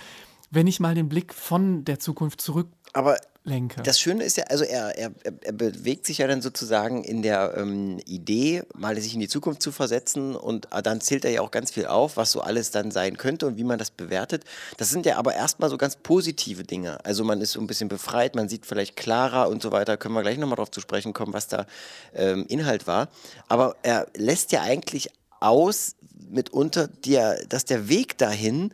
wenn 0.51 0.67
ich 0.67 0.79
mal 0.79 0.95
den 0.95 1.09
Blick 1.09 1.33
von 1.33 1.85
der 1.85 1.99
Zukunft 1.99 2.41
zurück 2.41 2.67
aber 2.93 3.17
lenke. 3.43 3.81
Das 3.83 3.99
Schöne 3.99 4.23
ist 4.23 4.37
ja, 4.37 4.45
also 4.45 4.63
er, 4.63 4.97
er, 4.97 5.11
er 5.23 5.51
bewegt 5.53 6.05
sich 6.05 6.19
ja 6.19 6.27
dann 6.27 6.41
sozusagen 6.41 7.03
in 7.03 7.21
der 7.21 7.55
ähm, 7.55 7.99
Idee, 8.05 8.63
mal 8.75 8.99
sich 8.99 9.13
in 9.13 9.19
die 9.19 9.27
Zukunft 9.27 9.61
zu 9.61 9.71
versetzen 9.71 10.35
und 10.35 10.67
äh, 10.71 10.81
dann 10.81 11.01
zählt 11.01 11.25
er 11.25 11.31
ja 11.31 11.41
auch 11.41 11.51
ganz 11.51 11.71
viel 11.71 11.85
auf, 11.85 12.17
was 12.17 12.31
so 12.31 12.41
alles 12.41 12.71
dann 12.71 12.91
sein 12.91 13.17
könnte 13.17 13.47
und 13.47 13.57
wie 13.57 13.63
man 13.63 13.79
das 13.79 13.91
bewertet. 13.91 14.43
Das 14.77 14.89
sind 14.89 15.05
ja 15.05 15.17
aber 15.17 15.35
erstmal 15.35 15.69
so 15.69 15.77
ganz 15.77 15.95
positive 15.95 16.63
Dinge. 16.63 17.03
Also 17.05 17.23
man 17.23 17.41
ist 17.41 17.53
so 17.53 17.59
ein 17.59 17.67
bisschen 17.67 17.89
befreit, 17.89 18.35
man 18.35 18.49
sieht 18.49 18.65
vielleicht 18.65 18.95
klarer 18.95 19.49
und 19.49 19.61
so 19.61 19.71
weiter. 19.71 19.97
Können 19.97 20.15
wir 20.15 20.21
gleich 20.21 20.37
nochmal 20.37 20.57
darauf 20.57 20.71
zu 20.71 20.81
sprechen 20.81 21.13
kommen, 21.13 21.33
was 21.33 21.47
da 21.47 21.65
ähm, 22.13 22.45
Inhalt 22.47 22.87
war. 22.87 23.09
Aber 23.47 23.75
er 23.83 24.07
lässt 24.15 24.51
ja 24.51 24.61
eigentlich 24.61 25.09
aus, 25.39 25.95
mitunter, 26.29 26.87
der, 26.87 27.45
dass 27.45 27.65
der 27.65 27.87
Weg 27.89 28.17
dahin 28.17 28.73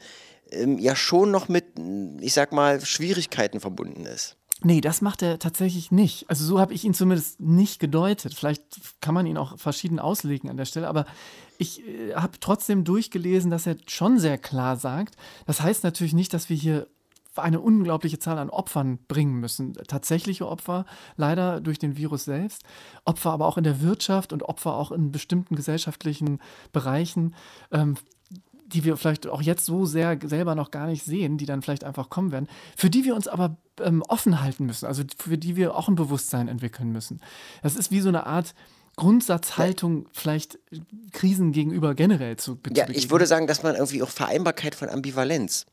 ähm, 0.56 0.80
ja 0.80 0.96
schon 0.96 1.32
noch 1.32 1.48
mit, 1.50 1.66
ich 2.22 2.34
sag 2.34 2.52
mal, 2.52 2.82
Schwierigkeiten 2.82 3.60
verbunden 3.60 4.06
ist. 4.06 4.38
Nee, 4.64 4.82
das 4.82 5.02
macht 5.02 5.22
er 5.22 5.38
tatsächlich 5.38 5.92
nicht. 5.92 6.30
Also 6.30 6.46
so 6.46 6.60
habe 6.60 6.74
ich 6.74 6.86
ihn 6.86 6.94
zumindest 6.94 7.40
nicht 7.42 7.80
gedeutet. 7.80 8.34
Vielleicht 8.34 8.64
kann 9.02 9.14
man 9.14 9.26
ihn 9.26 9.38
auch 9.38 9.60
verschieden 9.60 10.00
auslegen 10.00 10.50
an 10.50 10.58
der 10.58 10.66
Stelle, 10.66 10.88
aber 10.88 11.06
ich 11.58 11.86
äh, 11.86 12.16
habe 12.16 12.40
trotzdem 12.40 12.84
durchgelesen, 12.84 13.52
dass 13.52 13.68
er 13.68 13.78
schon 13.88 14.18
sehr 14.18 14.38
klar 14.38 14.78
sagt. 14.78 15.18
Das 15.46 15.62
heißt 15.62 15.84
natürlich 15.84 16.14
nicht, 16.14 16.34
dass 16.34 16.50
wir 16.50 16.58
hier 16.58 16.88
eine 17.36 17.60
unglaubliche 17.60 18.18
Zahl 18.18 18.38
an 18.38 18.50
Opfern 18.50 19.00
bringen 19.10 19.40
müssen. 19.40 19.74
Tatsächliche 19.74 20.48
Opfer, 20.48 20.86
leider 21.18 21.60
durch 21.60 21.80
den 21.80 21.98
Virus 21.98 22.26
selbst, 22.26 22.64
Opfer 23.04 23.32
aber 23.32 23.46
auch 23.46 23.58
in 23.58 23.66
der 23.66 23.82
Wirtschaft 23.82 24.32
und 24.32 24.44
Opfer 24.44 24.76
auch 24.76 24.92
in 24.92 25.12
bestimmten 25.12 25.56
gesellschaftlichen 25.56 26.40
Bereichen. 26.72 27.36
Ähm, 27.72 27.98
die 28.66 28.84
wir 28.84 28.98
vielleicht 28.98 29.28
auch 29.28 29.42
jetzt 29.42 29.66
so 29.66 29.86
sehr 29.86 30.18
selber 30.24 30.56
noch 30.56 30.72
gar 30.72 30.88
nicht 30.88 31.04
sehen, 31.04 31.38
die 31.38 31.46
dann 31.46 31.62
vielleicht 31.62 31.84
einfach 31.84 32.10
kommen 32.10 32.32
werden, 32.32 32.48
für 32.76 32.90
die 32.90 33.06
wir 33.06 33.16
uns 33.16 33.28
aber 33.28 33.58
ähm, 33.80 34.04
offen 34.08 34.42
halten 34.42 34.66
müssen, 34.66 34.86
also 34.86 35.04
für 35.18 35.38
die 35.38 35.56
wir 35.56 35.76
auch 35.76 35.88
ein 35.88 35.96
Bewusstsein 35.96 36.48
entwickeln 36.48 36.92
müssen. 36.92 37.22
Das 37.62 37.76
ist 37.76 37.92
wie 37.92 38.02
so 38.02 38.10
eine 38.10 38.26
Art 38.26 38.56
Grundsatzhaltung, 38.96 40.08
vielleicht 40.14 40.58
Krisen 41.12 41.52
gegenüber 41.52 41.96
generell 41.96 42.38
zu, 42.38 42.56
zu 42.56 42.74
Ja, 42.74 42.88
ich 42.90 43.12
würde 43.12 43.28
sagen, 43.28 43.48
dass 43.48 43.62
man 43.62 43.76
irgendwie 43.76 44.02
auch 44.02 44.10
Vereinbarkeit 44.10 44.74
von 44.74 44.90
Ambivalenz 44.90 45.66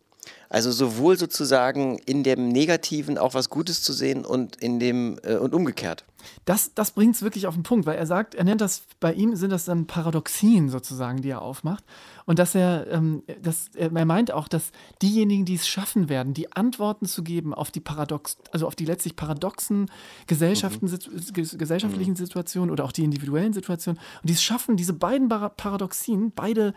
Also 0.48 0.72
sowohl 0.72 1.16
sozusagen 1.16 1.98
in 1.98 2.24
dem 2.24 2.48
Negativen 2.48 3.18
auch 3.18 3.34
was 3.34 3.48
Gutes 3.48 3.82
zu 3.82 3.92
sehen 3.92 4.24
und 4.24 4.56
in 4.56 4.80
dem 4.80 5.18
äh, 5.22 5.36
und 5.36 5.54
umgekehrt. 5.54 6.04
Das, 6.44 6.74
das 6.74 6.90
bringt 6.92 7.14
es 7.14 7.22
wirklich 7.22 7.46
auf 7.46 7.54
den 7.54 7.62
Punkt, 7.62 7.86
weil 7.86 7.96
er 7.96 8.06
sagt, 8.06 8.34
er 8.34 8.44
nennt 8.44 8.60
das, 8.60 8.82
bei 8.98 9.12
ihm 9.12 9.36
sind 9.36 9.50
das 9.50 9.64
dann 9.64 9.86
Paradoxien 9.86 10.68
sozusagen, 10.68 11.22
die 11.22 11.30
er 11.30 11.42
aufmacht. 11.42 11.84
Und 12.24 12.38
dass 12.38 12.54
er, 12.54 12.86
ähm, 12.90 13.22
dass, 13.40 13.68
er 13.74 13.90
meint 14.04 14.32
auch, 14.32 14.48
dass 14.48 14.72
diejenigen, 15.00 15.44
die 15.44 15.54
es 15.54 15.66
schaffen 15.66 16.08
werden, 16.08 16.34
die 16.34 16.52
Antworten 16.52 17.06
zu 17.06 17.22
geben 17.22 17.54
auf 17.54 17.70
die 17.70 17.80
Paradox, 17.80 18.38
also 18.52 18.66
auf 18.66 18.76
die 18.76 18.84
letztlich 18.84 19.16
paradoxen 19.16 19.90
Gesellschaften, 20.26 20.86
mhm. 20.86 21.58
gesellschaftlichen 21.58 22.16
Situationen 22.16 22.70
oder 22.70 22.84
auch 22.84 22.92
die 22.92 23.04
individuellen 23.04 23.52
Situationen, 23.52 24.00
und 24.22 24.28
die 24.28 24.34
es 24.34 24.42
schaffen, 24.42 24.76
diese 24.76 24.92
beiden 24.92 25.28
Paradoxien, 25.28 26.32
beide, 26.34 26.74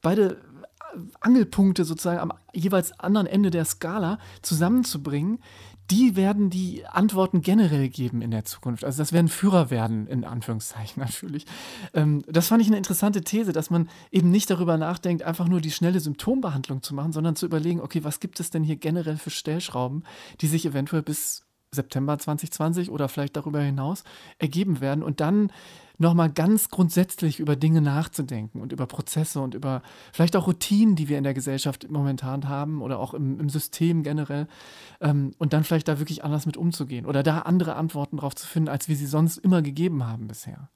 beide 0.00 0.38
Angelpunkte 1.20 1.84
sozusagen 1.84 2.18
am 2.18 2.32
jeweils 2.52 2.98
anderen 2.98 3.26
Ende 3.26 3.50
der 3.50 3.64
Skala 3.64 4.18
zusammenzubringen, 4.42 5.38
die 5.90 6.16
werden 6.16 6.50
die 6.50 6.84
Antworten 6.86 7.40
generell 7.40 7.88
geben 7.88 8.20
in 8.20 8.30
der 8.30 8.44
Zukunft. 8.44 8.84
Also 8.84 8.98
das 8.98 9.12
werden 9.12 9.28
Führer 9.28 9.70
werden, 9.70 10.06
in 10.06 10.24
Anführungszeichen 10.24 11.02
natürlich. 11.02 11.46
Ähm, 11.94 12.22
das 12.26 12.48
fand 12.48 12.62
ich 12.62 12.68
eine 12.68 12.76
interessante 12.76 13.22
These, 13.22 13.52
dass 13.52 13.70
man 13.70 13.88
eben 14.10 14.30
nicht 14.30 14.50
darüber 14.50 14.76
nachdenkt, 14.76 15.22
einfach 15.22 15.48
nur 15.48 15.60
die 15.60 15.70
schnelle 15.70 16.00
Symptombehandlung 16.00 16.82
zu 16.82 16.94
machen, 16.94 17.12
sondern 17.12 17.36
zu 17.36 17.46
überlegen, 17.46 17.80
okay, 17.80 18.04
was 18.04 18.20
gibt 18.20 18.40
es 18.40 18.50
denn 18.50 18.64
hier 18.64 18.76
generell 18.76 19.16
für 19.16 19.30
Stellschrauben, 19.30 20.04
die 20.40 20.46
sich 20.46 20.66
eventuell 20.66 21.02
bis 21.02 21.47
September 21.70 22.18
2020 22.18 22.90
oder 22.90 23.08
vielleicht 23.08 23.36
darüber 23.36 23.60
hinaus 23.60 24.04
ergeben 24.38 24.80
werden 24.80 25.02
und 25.02 25.20
dann 25.20 25.52
nochmal 25.98 26.30
ganz 26.30 26.70
grundsätzlich 26.70 27.40
über 27.40 27.56
Dinge 27.56 27.80
nachzudenken 27.80 28.60
und 28.60 28.72
über 28.72 28.86
Prozesse 28.86 29.40
und 29.40 29.54
über 29.54 29.82
vielleicht 30.12 30.36
auch 30.36 30.46
Routinen, 30.46 30.96
die 30.96 31.08
wir 31.08 31.18
in 31.18 31.24
der 31.24 31.34
Gesellschaft 31.34 31.90
momentan 31.90 32.48
haben 32.48 32.82
oder 32.82 32.98
auch 32.98 33.14
im, 33.14 33.40
im 33.40 33.48
System 33.50 34.02
generell 34.02 34.46
ähm, 35.00 35.32
und 35.38 35.52
dann 35.52 35.64
vielleicht 35.64 35.88
da 35.88 35.98
wirklich 35.98 36.24
anders 36.24 36.46
mit 36.46 36.56
umzugehen 36.56 37.04
oder 37.04 37.22
da 37.22 37.40
andere 37.40 37.74
Antworten 37.76 38.18
drauf 38.18 38.34
zu 38.34 38.46
finden, 38.46 38.68
als 38.68 38.88
wir 38.88 38.96
sie 38.96 39.06
sonst 39.06 39.38
immer 39.38 39.60
gegeben 39.60 40.06
haben 40.06 40.28
bisher. 40.28 40.68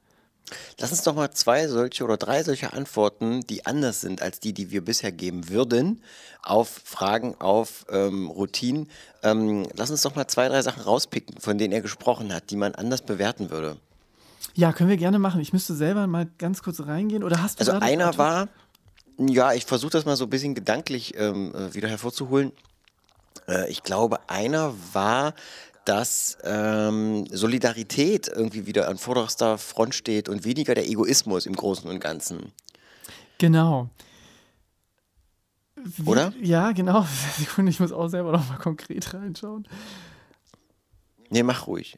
Lass 0.78 0.90
uns 0.90 1.02
doch 1.02 1.14
mal 1.14 1.30
zwei 1.30 1.66
solche 1.68 2.04
oder 2.04 2.16
drei 2.16 2.42
solche 2.42 2.72
Antworten, 2.72 3.40
die 3.46 3.64
anders 3.66 4.00
sind 4.00 4.22
als 4.22 4.40
die, 4.40 4.52
die 4.52 4.70
wir 4.70 4.84
bisher 4.84 5.12
geben 5.12 5.49
würden, 5.49 6.02
auf 6.42 6.80
Fragen, 6.84 7.34
auf 7.40 7.87
ähm, 7.90 8.28
Routinen. 8.28 8.88
Ähm, 9.22 9.66
lass 9.75 9.90
uns 9.90 10.02
doch 10.02 10.14
mal 10.14 10.28
zwei, 10.28 10.49
drei 10.49 10.62
Sachen 10.62 10.82
rauspicken, 10.82 11.40
von 11.40 11.58
denen 11.58 11.72
er 11.72 11.80
gesprochen 11.80 12.34
hat, 12.34 12.50
die 12.50 12.56
man 12.56 12.75
anders 12.75 13.02
bewerten 13.02 13.50
würde. 13.50 13.76
Ja, 14.54 14.72
können 14.72 14.90
wir 14.90 14.96
gerne 14.96 15.18
machen. 15.18 15.40
Ich 15.40 15.52
müsste 15.52 15.75
selber 15.75 16.06
mal 16.06 16.26
ganz 16.38 16.62
kurz 16.62 16.80
reingehen. 16.80 17.25
Oder 17.25 17.42
hast 17.42 17.61
du 17.61 17.61
Also 17.61 17.72
einer 17.80 18.18
war, 18.18 18.49
ja, 19.18 19.52
ich 19.52 19.64
versuche 19.64 19.92
das 19.92 20.04
mal 20.04 20.16
so 20.16 20.25
ein 20.25 20.30
bisschen 20.30 20.54
gedanklich 20.54 21.14
ähm, 21.16 21.54
äh, 21.54 21.75
wieder 21.75 21.88
hervorzuholen. 21.88 22.52
Äh, 23.49 23.70
ich 23.70 23.82
glaube, 23.82 24.28
einer 24.28 24.75
war, 24.92 25.34
dass 25.84 26.38
ähm, 26.44 27.26
Solidarität 27.30 28.28
irgendwie 28.28 28.66
wieder 28.66 28.88
an 28.88 28.98
vorderster 28.98 29.58
Front 29.58 29.94
steht 29.94 30.28
und 30.28 30.44
weniger 30.44 30.74
der 30.74 30.88
Egoismus 30.88 31.46
im 31.46 31.56
Großen 31.56 31.88
und 31.88 32.00
Ganzen. 32.00 32.52
Genau. 33.38 33.88
Wie, 35.84 36.08
Oder? 36.08 36.32
Ja, 36.40 36.72
genau. 36.72 37.06
Sekunde, 37.38 37.70
ich 37.70 37.80
muss 37.80 37.92
auch 37.92 38.08
selber 38.08 38.32
noch 38.32 38.48
mal 38.48 38.58
konkret 38.58 39.12
reinschauen. 39.14 39.66
Nee, 41.30 41.42
mach 41.42 41.66
ruhig. 41.66 41.96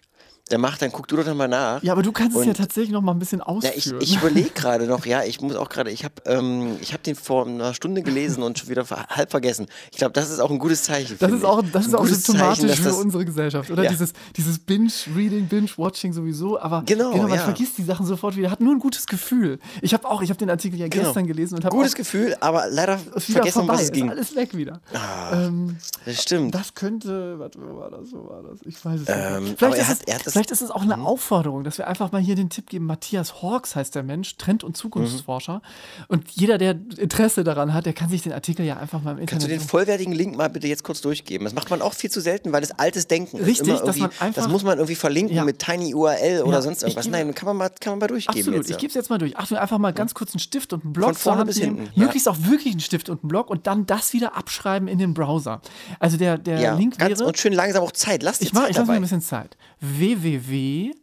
Der 0.51 0.59
macht, 0.59 0.83
dann 0.83 0.93
guck 0.93 1.09
du 1.09 1.17
doch 1.17 1.35
mal 1.35 1.49
nach. 1.49 1.83
Ja, 1.83 1.93
aber 1.93 2.03
du 2.03 2.13
kannst 2.13 2.37
es 2.37 2.45
ja 2.45 2.53
tatsächlich 2.53 2.91
noch 2.91 3.01
mal 3.01 3.13
ein 3.13 3.19
bisschen 3.19 3.41
ausführen. 3.41 3.73
Ja, 3.75 3.79
ich, 3.79 4.11
ich 4.11 4.17
überlege 4.19 4.51
gerade 4.55 4.87
noch, 4.87 5.07
ja, 5.07 5.25
ich 5.25 5.41
muss 5.41 5.57
auch 5.57 5.71
gerade, 5.71 5.91
ich 5.91 6.05
habe 6.05 6.15
ähm, 6.27 6.77
hab 6.93 7.03
den 7.03 7.15
vor 7.15 7.47
einer 7.47 7.73
Stunde 7.73 8.03
gelesen 8.03 8.43
und 8.43 8.59
schon 8.59 8.69
wieder 8.69 8.85
halb 9.09 9.31
vergessen. 9.31 9.67
Ich 9.91 9.97
glaube, 9.97 10.13
das 10.13 10.29
ist 10.29 10.41
auch 10.41 10.51
ein 10.51 10.59
gutes 10.59 10.83
Zeichen. 10.83 11.17
Das 11.19 11.33
ist 11.33 11.47
auch, 11.47 11.63
das 11.73 11.87
ist 11.87 11.95
auch 11.95 12.05
symptomatisch 12.05 12.73
Zeichen, 12.73 12.83
für 12.85 12.95
unsere 12.95 13.25
Gesellschaft, 13.25 13.71
oder? 13.71 13.85
Ja. 13.85 13.91
Dieses, 13.91 14.13
dieses 14.37 14.59
Binge-Reading, 14.59 15.47
Binge-Watching 15.47 16.13
sowieso, 16.13 16.61
aber 16.61 16.83
genau, 16.85 17.13
genau 17.13 17.23
man 17.23 17.39
ja. 17.39 17.45
vergisst 17.45 17.79
die 17.79 17.85
Sachen 17.85 18.05
sofort 18.05 18.37
wieder. 18.37 18.51
Hat 18.51 18.61
nur 18.61 18.75
ein 18.75 18.81
gutes 18.81 19.07
Gefühl. 19.07 19.59
Ich 19.81 19.95
habe 19.95 20.07
auch, 20.07 20.21
ich 20.21 20.29
habe 20.29 20.39
den 20.39 20.51
Artikel 20.51 20.79
ja 20.79 20.89
genau. 20.89 21.05
gestern 21.05 21.27
gelesen 21.27 21.57
und 21.57 21.65
habe 21.65 21.75
Gutes 21.75 21.95
Gefühl, 21.95 22.37
aber 22.41 22.67
leider 22.69 22.99
vergessen, 22.99 23.53
vorbei. 23.53 23.75
was 23.75 23.83
es 23.85 23.93
ging. 23.93 24.07
Ist 24.07 24.13
alles 24.13 24.37
weg 24.37 24.55
wieder. 24.55 24.81
Ah, 24.93 25.47
ähm, 25.47 25.79
das 26.05 26.23
stimmt. 26.23 26.55
Das 26.55 26.75
könnte, 26.75 27.39
warte, 27.39 27.59
wo 27.61 27.79
war 27.79 27.91
das, 27.91 28.13
wo 28.13 28.29
war 28.29 28.43
das? 28.43 28.61
Ich 28.67 28.85
weiß 28.85 29.01
es 29.01 29.07
ähm, 29.09 29.45
nicht. 29.45 29.59
Vielleicht, 29.59 29.79
ist, 29.79 29.89
hat, 29.89 30.27
es, 30.27 30.34
vielleicht 30.35 30.51
ist 30.51 30.61
es 30.61 30.71
auch 30.71 30.83
eine 30.83 30.97
mhm. 30.97 31.07
Aufforderung, 31.07 31.65
dass 31.65 31.79
wir 31.79 31.87
einfach 31.87 32.13
mal 32.13 32.21
hier 32.21 32.35
den 32.35 32.51
Tipp 32.51 32.69
geben. 32.69 32.87
Matthias 32.87 33.43
Hawks 33.43 33.77
heißt 33.77 33.95
der 33.95 34.03
Mensch, 34.03 34.37
Trend- 34.37 34.65
und 34.65 34.77
Zukunftsforscher. 34.77 35.55
Mhm. 35.55 36.05
Und 36.09 36.31
jeder, 36.31 36.59
der 36.59 36.77
Interesse 36.99 37.45
daran 37.45 37.73
hat, 37.73 37.87
der 37.87 37.93
kann 37.93 38.11
sich 38.11 38.23
den 38.23 38.33
Artikel 38.33 38.67
ja 38.67 38.77
einfach 38.77 39.03
mal 39.03 39.13
im 39.13 39.19
Internet. 39.19 39.31
Kannst 39.31 39.47
du 39.47 39.51
den 39.51 39.61
vollwertigen 39.61 40.13
Link 40.13 40.37
mal 40.37 40.51
bitte 40.51 40.67
jetzt 40.67 40.85
kurz 40.85 41.01
durchgeben? 41.01 41.45
Das 41.45 41.55
macht 41.55 41.71
man 41.71 41.83
auch 41.83 41.95
viel 41.95 42.11
zu 42.11 42.21
selten, 42.21 42.53
weil 42.53 42.61
das 42.61 42.79
altes 42.79 43.07
Denken 43.07 43.39
Richtig, 43.39 43.69
ist. 43.69 43.83
Einfach, 43.83 44.33
das 44.35 44.49
muss 44.49 44.65
man 44.65 44.79
irgendwie 44.79 44.95
verlinken 44.95 45.37
ja. 45.37 45.45
mit 45.45 45.59
Tiny 45.59 45.95
URL 45.95 46.43
oder 46.43 46.57
ja, 46.57 46.63
sonst 46.63 46.83
irgendwas. 46.83 47.09
Nein, 47.09 47.35
kann 47.35 47.47
man 47.47 47.57
mal, 47.57 47.71
kann 47.81 47.93
man 47.93 48.01
mal 48.01 48.07
durchgeben. 48.09 48.41
Absolut, 48.41 48.61
jetzt, 48.61 48.71
ich 48.71 48.79
gebe 48.79 48.89
es 48.89 48.95
jetzt 48.95 49.11
mal 49.11 49.19
durch. 49.19 49.37
Achtung, 49.37 49.59
einfach 49.59 49.79
mal 49.79 49.93
ganz 49.93 50.15
kurz 50.15 50.33
einen 50.33 50.41
Stift 50.41 50.73
und 50.73 50.85
einen 50.85 50.93
Block. 50.93 51.15
Von 51.15 51.35
vorne 51.35 51.45
bis 51.45 51.59
nehmen. 51.59 51.77
hinten. 51.77 52.01
Möglichst 52.01 52.29
auch 52.29 52.37
wirklich 52.41 52.73
einen 52.73 52.81
Stift 52.81 53.09
und 53.09 53.23
einen 53.23 53.29
Block 53.29 53.51
und 53.51 53.67
dann 53.67 53.87
das 53.87 54.13
wieder 54.13 54.37
abschreiben 54.37 54.89
in 54.89 54.99
den 54.99 55.15
Browser. 55.15 55.61
Also 55.99 56.17
der, 56.17 56.39
der 56.39 56.75
Link 56.77 56.99
wäre. 56.99 57.25
Und 57.25 57.39
schön 57.39 57.53
langsam 57.53 57.83
auch 57.83 57.93
Zeit. 57.93 58.23
Lass 58.23 58.39
dich 58.39 58.49
ich 58.49 58.55
mach, 58.55 58.63
Zeit 58.63 58.71
Ich 58.71 58.77
lasse 58.77 58.91
mir 58.91 58.97
ein 58.97 59.03
bisschen 59.03 59.21
Zeit. 59.21 59.57
Www 59.85 60.95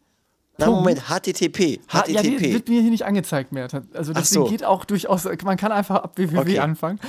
na, 0.61 0.71
Moment, 0.71 1.09
HTTP. 1.09 1.79
HTTP. 1.87 2.09
Ja, 2.09 2.21
die 2.21 2.53
wird 2.53 2.69
mir 2.69 2.81
hier 2.81 2.91
nicht 2.91 3.05
angezeigt 3.05 3.51
mehr. 3.51 3.67
Also 3.93 4.13
deswegen 4.13 4.45
so. 4.45 4.49
geht 4.49 4.63
auch 4.63 4.85
durchaus, 4.85 5.25
man 5.43 5.57
kann 5.57 5.71
einfach 5.71 5.95
ab 6.03 6.13
www 6.17 6.37
okay. 6.37 6.59
anfangen. 6.59 6.99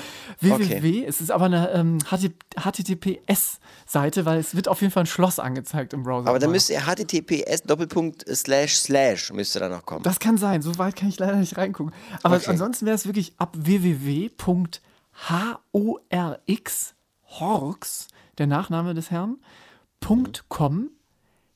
www, 0.40 0.62
okay. 0.64 1.04
es 1.06 1.20
ist 1.20 1.30
aber 1.30 1.44
eine 1.46 1.70
ähm, 1.72 1.98
HTTPS-Seite, 2.56 4.24
weil 4.24 4.38
es 4.38 4.54
wird 4.54 4.68
auf 4.68 4.80
jeden 4.80 4.92
Fall 4.92 5.04
ein 5.04 5.06
Schloss 5.06 5.38
angezeigt 5.38 5.92
im 5.92 6.02
Browser. 6.02 6.28
Aber 6.28 6.38
dann 6.38 6.50
müsste 6.50 6.74
HTTPS 6.80 7.62
Doppelpunkt 7.64 8.24
slash 8.34 8.76
slash 8.76 9.32
müsste 9.32 9.60
da 9.60 9.68
noch 9.68 9.84
kommen. 9.84 10.02
Das 10.02 10.18
kann 10.18 10.38
sein, 10.38 10.62
so 10.62 10.78
weit 10.78 10.96
kann 10.96 11.08
ich 11.08 11.18
leider 11.18 11.36
nicht 11.36 11.56
reingucken. 11.56 11.92
Aber 12.22 12.36
okay. 12.36 12.46
ansonsten 12.48 12.86
wäre 12.86 12.96
es 12.96 13.06
wirklich 13.06 13.34
ab 13.38 13.54
www.horx, 13.58 14.30
Horx, 17.40 18.08
der 18.38 18.46
Nachname 18.46 18.94
des 18.94 19.10
Herrn, 19.10 19.38
.com 20.48 20.90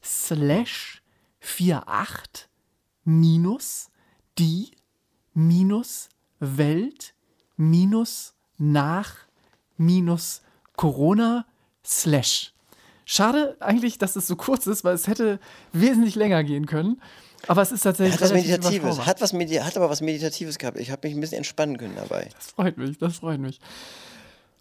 slash 0.06 1.02
48 1.40 2.48
minus 3.04 3.90
die 4.38 4.70
minus 5.34 6.08
Welt 6.38 7.14
minus 7.56 8.34
nach 8.58 9.14
minus 9.76 10.42
Corona 10.76 11.46
slash. 11.84 12.52
Schade 13.04 13.56
eigentlich, 13.60 13.98
dass 13.98 14.16
es 14.16 14.26
so 14.26 14.36
kurz 14.36 14.66
ist, 14.66 14.82
weil 14.82 14.94
es 14.94 15.06
hätte 15.06 15.38
wesentlich 15.72 16.16
länger 16.16 16.42
gehen 16.42 16.66
können. 16.66 17.00
Aber 17.46 17.62
es 17.62 17.70
ist 17.70 17.82
tatsächlich. 17.82 18.14
Hat 18.14 18.22
was 18.22 18.32
Meditatives. 18.32 19.06
Hat, 19.06 19.20
was 19.20 19.32
Medi 19.32 19.54
hat 19.56 19.76
aber 19.76 19.88
was 19.88 20.00
Meditatives 20.00 20.58
gehabt. 20.58 20.78
Ich 20.78 20.90
habe 20.90 21.06
mich 21.06 21.16
ein 21.16 21.20
bisschen 21.20 21.38
entspannen 21.38 21.78
können 21.78 21.94
dabei. 21.94 22.28
Das 22.34 22.48
freut 22.48 22.76
mich, 22.76 22.98
das 22.98 23.18
freut 23.18 23.38
mich. 23.38 23.60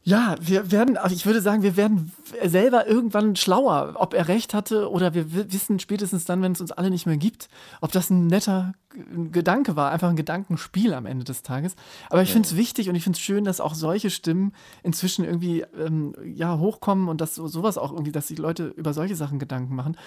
Ja, 0.07 0.35
wir 0.39 0.71
werden, 0.71 0.97
also 0.97 1.15
ich 1.15 1.25
würde 1.25 1.41
sagen, 1.41 1.63
wir 1.63 1.77
werden 1.77 2.12
selber 2.43 2.85
irgendwann 2.85 3.35
schlauer, 3.35 3.95
ob 3.95 4.13
er 4.13 4.27
recht 4.27 4.53
hatte 4.53 4.91
oder 4.91 5.15
wir 5.15 5.51
wissen 5.51 5.79
spätestens 5.79 6.25
dann, 6.25 6.43
wenn 6.43 6.51
es 6.51 6.62
uns 6.62 6.71
alle 6.71 6.91
nicht 6.91 7.07
mehr 7.07 7.17
gibt, 7.17 7.50
ob 7.81 7.91
das 7.91 8.12
ein 8.12 8.27
netter 8.27 8.75
Gedanke 9.31 9.75
war, 9.75 9.91
einfach 9.91 10.09
ein 10.09 10.15
Gedankenspiel 10.15 10.93
am 10.93 11.05
Ende 11.05 11.25
des 11.25 11.43
Tages. 11.43 11.75
Aber 12.09 12.21
ich 12.21 12.31
finde 12.31 12.47
es 12.47 12.55
wichtig 12.55 12.89
und 12.89 12.95
ich 12.95 13.03
finde 13.03 13.17
es 13.17 13.21
schön, 13.21 13.43
dass 13.43 13.59
auch 13.59 13.73
solche 13.73 14.09
Stimmen 14.09 14.53
inzwischen 14.83 15.25
irgendwie 15.25 15.61
ähm, 15.77 16.15
ja, 16.23 16.57
hochkommen 16.57 17.07
und 17.07 17.21
dass 17.21 17.35
so, 17.35 17.47
sowas 17.47 17.77
auch 17.77 17.91
irgendwie, 17.91 18.11
dass 18.11 18.27
sich 18.27 18.37
Leute 18.37 18.67
über 18.67 18.93
solche 18.93 19.15
Sachen 19.15 19.39
Gedanken 19.39 19.75
machen 19.75 19.97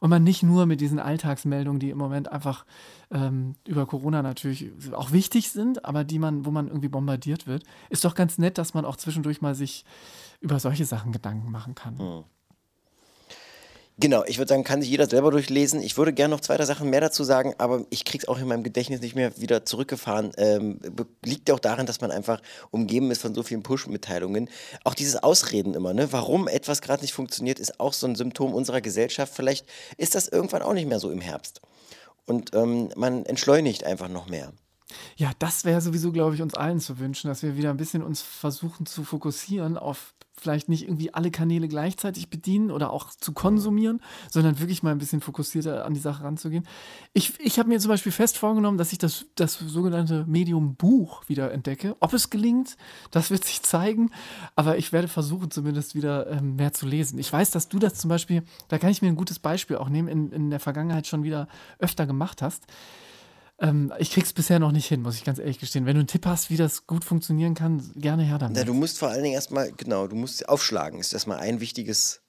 und 0.00 0.10
man 0.10 0.22
nicht 0.24 0.42
nur 0.42 0.66
mit 0.66 0.80
diesen 0.80 0.98
Alltagsmeldungen, 0.98 1.80
die 1.80 1.90
im 1.90 1.98
Moment 1.98 2.30
einfach 2.30 2.64
ähm, 3.10 3.56
über 3.66 3.86
Corona 3.86 4.22
natürlich 4.22 4.70
auch 4.92 5.12
wichtig 5.12 5.50
sind, 5.50 5.84
aber 5.84 6.04
die 6.04 6.18
man, 6.18 6.44
wo 6.44 6.50
man 6.50 6.68
irgendwie 6.68 6.88
bombardiert 6.88 7.46
wird, 7.46 7.64
ist 7.90 8.04
doch 8.04 8.14
ganz 8.14 8.38
nett, 8.38 8.58
dass 8.58 8.74
man 8.74 8.84
auch 8.84 8.96
zwischendurch 8.96 9.40
mal 9.40 9.54
sich 9.54 9.84
über 10.40 10.60
solche 10.60 10.84
Sachen 10.84 11.12
Gedanken 11.12 11.50
machen 11.50 11.74
kann. 11.74 11.94
Mhm. 11.94 12.24
Genau, 13.98 14.24
ich 14.26 14.36
würde 14.36 14.50
sagen, 14.50 14.62
kann 14.62 14.82
sich 14.82 14.90
jeder 14.90 15.08
selber 15.08 15.30
durchlesen. 15.30 15.80
Ich 15.80 15.96
würde 15.96 16.12
gerne 16.12 16.34
noch 16.34 16.42
zwei, 16.42 16.58
drei 16.58 16.66
Sachen 16.66 16.90
mehr 16.90 17.00
dazu 17.00 17.24
sagen, 17.24 17.54
aber 17.56 17.86
ich 17.88 18.04
kriege 18.04 18.24
es 18.24 18.28
auch 18.28 18.38
in 18.38 18.46
meinem 18.46 18.62
Gedächtnis 18.62 19.00
nicht 19.00 19.14
mehr 19.14 19.40
wieder 19.40 19.64
zurückgefahren. 19.64 20.32
Ähm, 20.36 20.80
liegt 21.24 21.48
ja 21.48 21.54
auch 21.54 21.60
daran, 21.60 21.86
dass 21.86 22.02
man 22.02 22.10
einfach 22.10 22.42
umgeben 22.70 23.10
ist 23.10 23.22
von 23.22 23.34
so 23.34 23.42
vielen 23.42 23.62
Push-Mitteilungen. 23.62 24.50
Auch 24.84 24.92
dieses 24.92 25.22
Ausreden 25.22 25.72
immer, 25.72 25.94
ne? 25.94 26.12
warum 26.12 26.46
etwas 26.46 26.82
gerade 26.82 27.00
nicht 27.00 27.14
funktioniert, 27.14 27.58
ist 27.58 27.80
auch 27.80 27.94
so 27.94 28.06
ein 28.06 28.16
Symptom 28.16 28.52
unserer 28.52 28.82
Gesellschaft. 28.82 29.32
Vielleicht 29.34 29.66
ist 29.96 30.14
das 30.14 30.28
irgendwann 30.28 30.60
auch 30.60 30.74
nicht 30.74 30.88
mehr 30.88 31.00
so 31.00 31.10
im 31.10 31.22
Herbst. 31.22 31.62
Und 32.26 32.54
ähm, 32.54 32.90
man 32.96 33.24
entschleunigt 33.24 33.84
einfach 33.84 34.08
noch 34.08 34.28
mehr. 34.28 34.52
Ja, 35.16 35.32
das 35.38 35.64
wäre 35.64 35.80
sowieso, 35.80 36.12
glaube 36.12 36.34
ich, 36.34 36.42
uns 36.42 36.54
allen 36.54 36.80
zu 36.80 36.98
wünschen, 36.98 37.28
dass 37.28 37.42
wir 37.42 37.56
wieder 37.56 37.70
ein 37.70 37.76
bisschen 37.76 38.02
uns 38.02 38.22
versuchen 38.22 38.86
zu 38.86 39.02
fokussieren 39.04 39.76
auf 39.76 40.14
vielleicht 40.38 40.68
nicht 40.68 40.82
irgendwie 40.84 41.12
alle 41.14 41.30
Kanäle 41.30 41.68
gleichzeitig 41.68 42.28
bedienen 42.28 42.70
oder 42.70 42.90
auch 42.92 43.10
zu 43.10 43.32
konsumieren, 43.32 44.00
sondern 44.30 44.58
wirklich 44.60 44.82
mal 44.82 44.90
ein 44.90 44.98
bisschen 44.98 45.20
fokussierter 45.20 45.84
an 45.84 45.94
die 45.94 46.00
Sache 46.00 46.24
ranzugehen. 46.24 46.66
Ich, 47.12 47.40
ich 47.40 47.58
habe 47.58 47.68
mir 47.68 47.80
zum 47.80 47.88
Beispiel 47.88 48.12
fest 48.12 48.36
vorgenommen, 48.36 48.78
dass 48.78 48.92
ich 48.92 48.98
das, 48.98 49.26
das 49.34 49.54
sogenannte 49.54 50.24
Medium 50.26 50.74
Buch 50.76 51.26
wieder 51.28 51.52
entdecke. 51.52 51.96
Ob 52.00 52.12
es 52.12 52.30
gelingt, 52.30 52.76
das 53.10 53.30
wird 53.30 53.44
sich 53.44 53.62
zeigen, 53.62 54.10
aber 54.54 54.76
ich 54.76 54.92
werde 54.92 55.08
versuchen, 55.08 55.50
zumindest 55.50 55.94
wieder 55.94 56.30
ähm, 56.30 56.56
mehr 56.56 56.72
zu 56.72 56.86
lesen. 56.86 57.18
Ich 57.18 57.32
weiß, 57.32 57.50
dass 57.50 57.68
du 57.68 57.78
das 57.78 57.94
zum 57.94 58.08
Beispiel, 58.08 58.42
da 58.68 58.78
kann 58.78 58.90
ich 58.90 59.00
mir 59.00 59.08
ein 59.08 59.16
gutes 59.16 59.38
Beispiel 59.38 59.76
auch 59.76 59.88
nehmen, 59.88 60.08
in, 60.08 60.32
in 60.32 60.50
der 60.50 60.60
Vergangenheit 60.60 61.06
schon 61.06 61.22
wieder 61.22 61.48
öfter 61.78 62.06
gemacht 62.06 62.42
hast. 62.42 62.66
Ähm, 63.58 63.92
ich 63.98 64.10
krieg's 64.10 64.32
bisher 64.32 64.58
noch 64.58 64.72
nicht 64.72 64.86
hin, 64.86 65.00
muss 65.00 65.16
ich 65.16 65.24
ganz 65.24 65.38
ehrlich 65.38 65.58
gestehen. 65.58 65.86
Wenn 65.86 65.94
du 65.94 66.00
einen 66.00 66.08
Tipp 66.08 66.26
hast, 66.26 66.50
wie 66.50 66.56
das 66.56 66.86
gut 66.86 67.04
funktionieren 67.04 67.54
kann, 67.54 67.90
gerne 67.96 68.22
her 68.22 68.38
damit. 68.38 68.56
Na, 68.56 68.64
du 68.64 68.74
musst 68.74 68.98
vor 68.98 69.08
allen 69.08 69.22
Dingen 69.22 69.34
erstmal, 69.34 69.72
genau, 69.72 70.06
du 70.06 70.16
musst 70.16 70.48
aufschlagen, 70.48 71.00
ist 71.00 71.12
erstmal 71.12 71.38
ein 71.38 71.60
wichtiges 71.60 72.20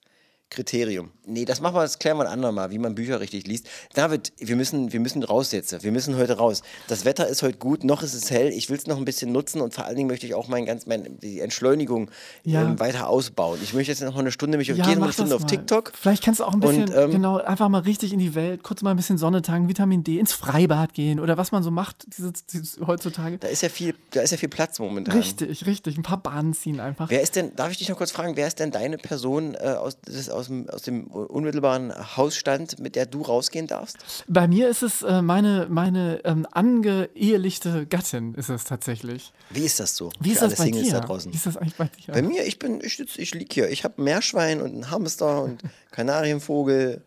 Kriterium. 0.50 1.10
Nee, 1.26 1.44
das 1.44 1.60
machen 1.60 1.74
wir, 1.74 1.82
das 1.82 1.98
klären 1.98 2.16
wir 2.16 2.22
ein 2.24 2.32
andermal, 2.32 2.70
wie 2.70 2.78
man 2.78 2.94
Bücher 2.94 3.20
richtig 3.20 3.46
liest. 3.46 3.68
David, 3.94 4.32
wir 4.38 4.56
müssen, 4.56 4.92
wir 4.92 5.00
müssen 5.00 5.22
raus 5.22 5.52
jetzt. 5.52 5.82
Wir 5.82 5.92
müssen 5.92 6.16
heute 6.16 6.38
raus. 6.38 6.62
Das 6.86 7.04
Wetter 7.04 7.28
ist 7.28 7.42
heute 7.42 7.58
gut, 7.58 7.84
noch 7.84 8.02
ist 8.02 8.14
es 8.14 8.30
hell. 8.30 8.48
Ich 8.48 8.70
will 8.70 8.78
es 8.78 8.86
noch 8.86 8.96
ein 8.96 9.04
bisschen 9.04 9.30
nutzen 9.30 9.60
und 9.60 9.74
vor 9.74 9.84
allen 9.84 9.96
Dingen 9.96 10.08
möchte 10.08 10.26
ich 10.26 10.34
auch 10.34 10.48
mein 10.48 10.64
ganz, 10.64 10.86
mein, 10.86 11.18
die 11.20 11.40
Entschleunigung 11.40 12.10
Ja. 12.44 12.62
ähm, 12.62 12.80
weiter 12.80 13.08
ausbauen. 13.08 13.58
Ich 13.62 13.74
möchte 13.74 13.92
jetzt 13.92 14.00
noch 14.02 14.14
mal 14.14 14.20
eine 14.20 14.32
Stunde 14.32 14.56
mich 14.56 14.68
Ja, 14.68 14.76
mach 14.76 14.86
eine 14.88 15.12
Stunde 15.12 15.30
das 15.30 15.36
auf 15.36 15.42
mal. 15.42 15.48
TikTok. 15.48 15.92
Vielleicht 15.94 16.24
kannst 16.24 16.40
du 16.40 16.44
auch 16.44 16.54
ein 16.54 16.60
bisschen, 16.60 16.84
Und, 16.84 16.96
ähm, 16.96 17.10
genau, 17.10 17.36
einfach 17.36 17.68
mal 17.68 17.80
richtig 17.82 18.14
in 18.14 18.18
die 18.18 18.34
Welt, 18.34 18.62
kurz 18.62 18.80
mal 18.80 18.90
ein 18.92 18.96
bisschen 18.96 19.18
Sonne 19.18 19.42
tanken, 19.42 19.68
Vitamin 19.68 20.04
D, 20.04 20.18
ins 20.18 20.32
Freibad 20.32 20.94
gehen 20.94 21.20
oder 21.20 21.36
was 21.36 21.52
man 21.52 21.62
so 21.62 21.70
macht 21.70 22.06
dieses, 22.16 22.46
dieses, 22.46 22.80
heutzutage. 22.86 23.36
Da 23.36 23.48
ist 23.48 23.62
ja 23.62 23.68
viel, 23.68 23.94
da 24.12 24.22
ist 24.22 24.30
ja 24.30 24.38
viel 24.38 24.48
Platz 24.48 24.78
momentan. 24.78 25.14
Richtig, 25.14 25.66
richtig. 25.66 25.98
Ein 25.98 26.02
paar 26.02 26.22
Bahnen 26.22 26.54
ziehen 26.54 26.80
einfach. 26.80 27.10
Wer 27.10 27.20
ist 27.20 27.36
denn, 27.36 27.54
darf 27.54 27.70
ich 27.70 27.76
dich 27.78 27.88
noch 27.90 27.98
kurz 27.98 28.12
fragen, 28.12 28.34
wer 28.36 28.46
ist 28.46 28.58
denn 28.60 28.70
deine 28.70 28.96
Person 28.96 29.54
äh, 29.54 29.74
aus, 29.78 29.98
das, 30.04 30.30
aus, 30.30 30.37
dem, 30.46 30.70
aus 30.70 30.82
dem 30.82 31.08
unmittelbaren 31.08 31.92
Hausstand, 32.16 32.78
mit 32.78 32.94
der 32.96 33.06
du 33.06 33.22
rausgehen 33.22 33.66
darfst? 33.66 33.96
Bei 34.28 34.46
mir 34.46 34.68
ist 34.68 34.82
es 34.82 35.02
äh, 35.02 35.20
meine, 35.20 35.66
meine 35.68 36.20
ähm, 36.24 36.46
angeehelichte 36.52 37.86
Gattin, 37.86 38.34
ist 38.34 38.48
es 38.48 38.64
tatsächlich. 38.64 39.32
Wie 39.50 39.64
ist 39.64 39.80
das 39.80 39.96
so? 39.96 40.10
Wie 40.20 40.30
ist 40.32 40.42
das 40.42 40.54
bei 40.54 40.64
Singles 40.64 40.84
dir? 40.88 40.92
da 40.92 41.00
draußen? 41.00 41.32
Wie 41.32 41.36
ist 41.36 41.46
das 41.46 41.56
eigentlich 41.56 41.76
bei 41.76 41.86
dir? 41.88 42.12
Bei 42.12 42.22
mir, 42.22 42.44
ich 42.46 42.58
bin, 42.58 42.80
ich, 42.82 42.94
sitz- 42.96 43.18
ich 43.18 43.34
lieg 43.34 43.52
hier. 43.52 43.68
Ich 43.70 43.82
habe 43.84 44.00
ein 44.00 44.04
Meerschwein 44.04 44.62
und 44.62 44.72
einen 44.72 44.90
Hamster 44.90 45.42
und 45.42 45.60
Kanarienvogel 45.90 47.02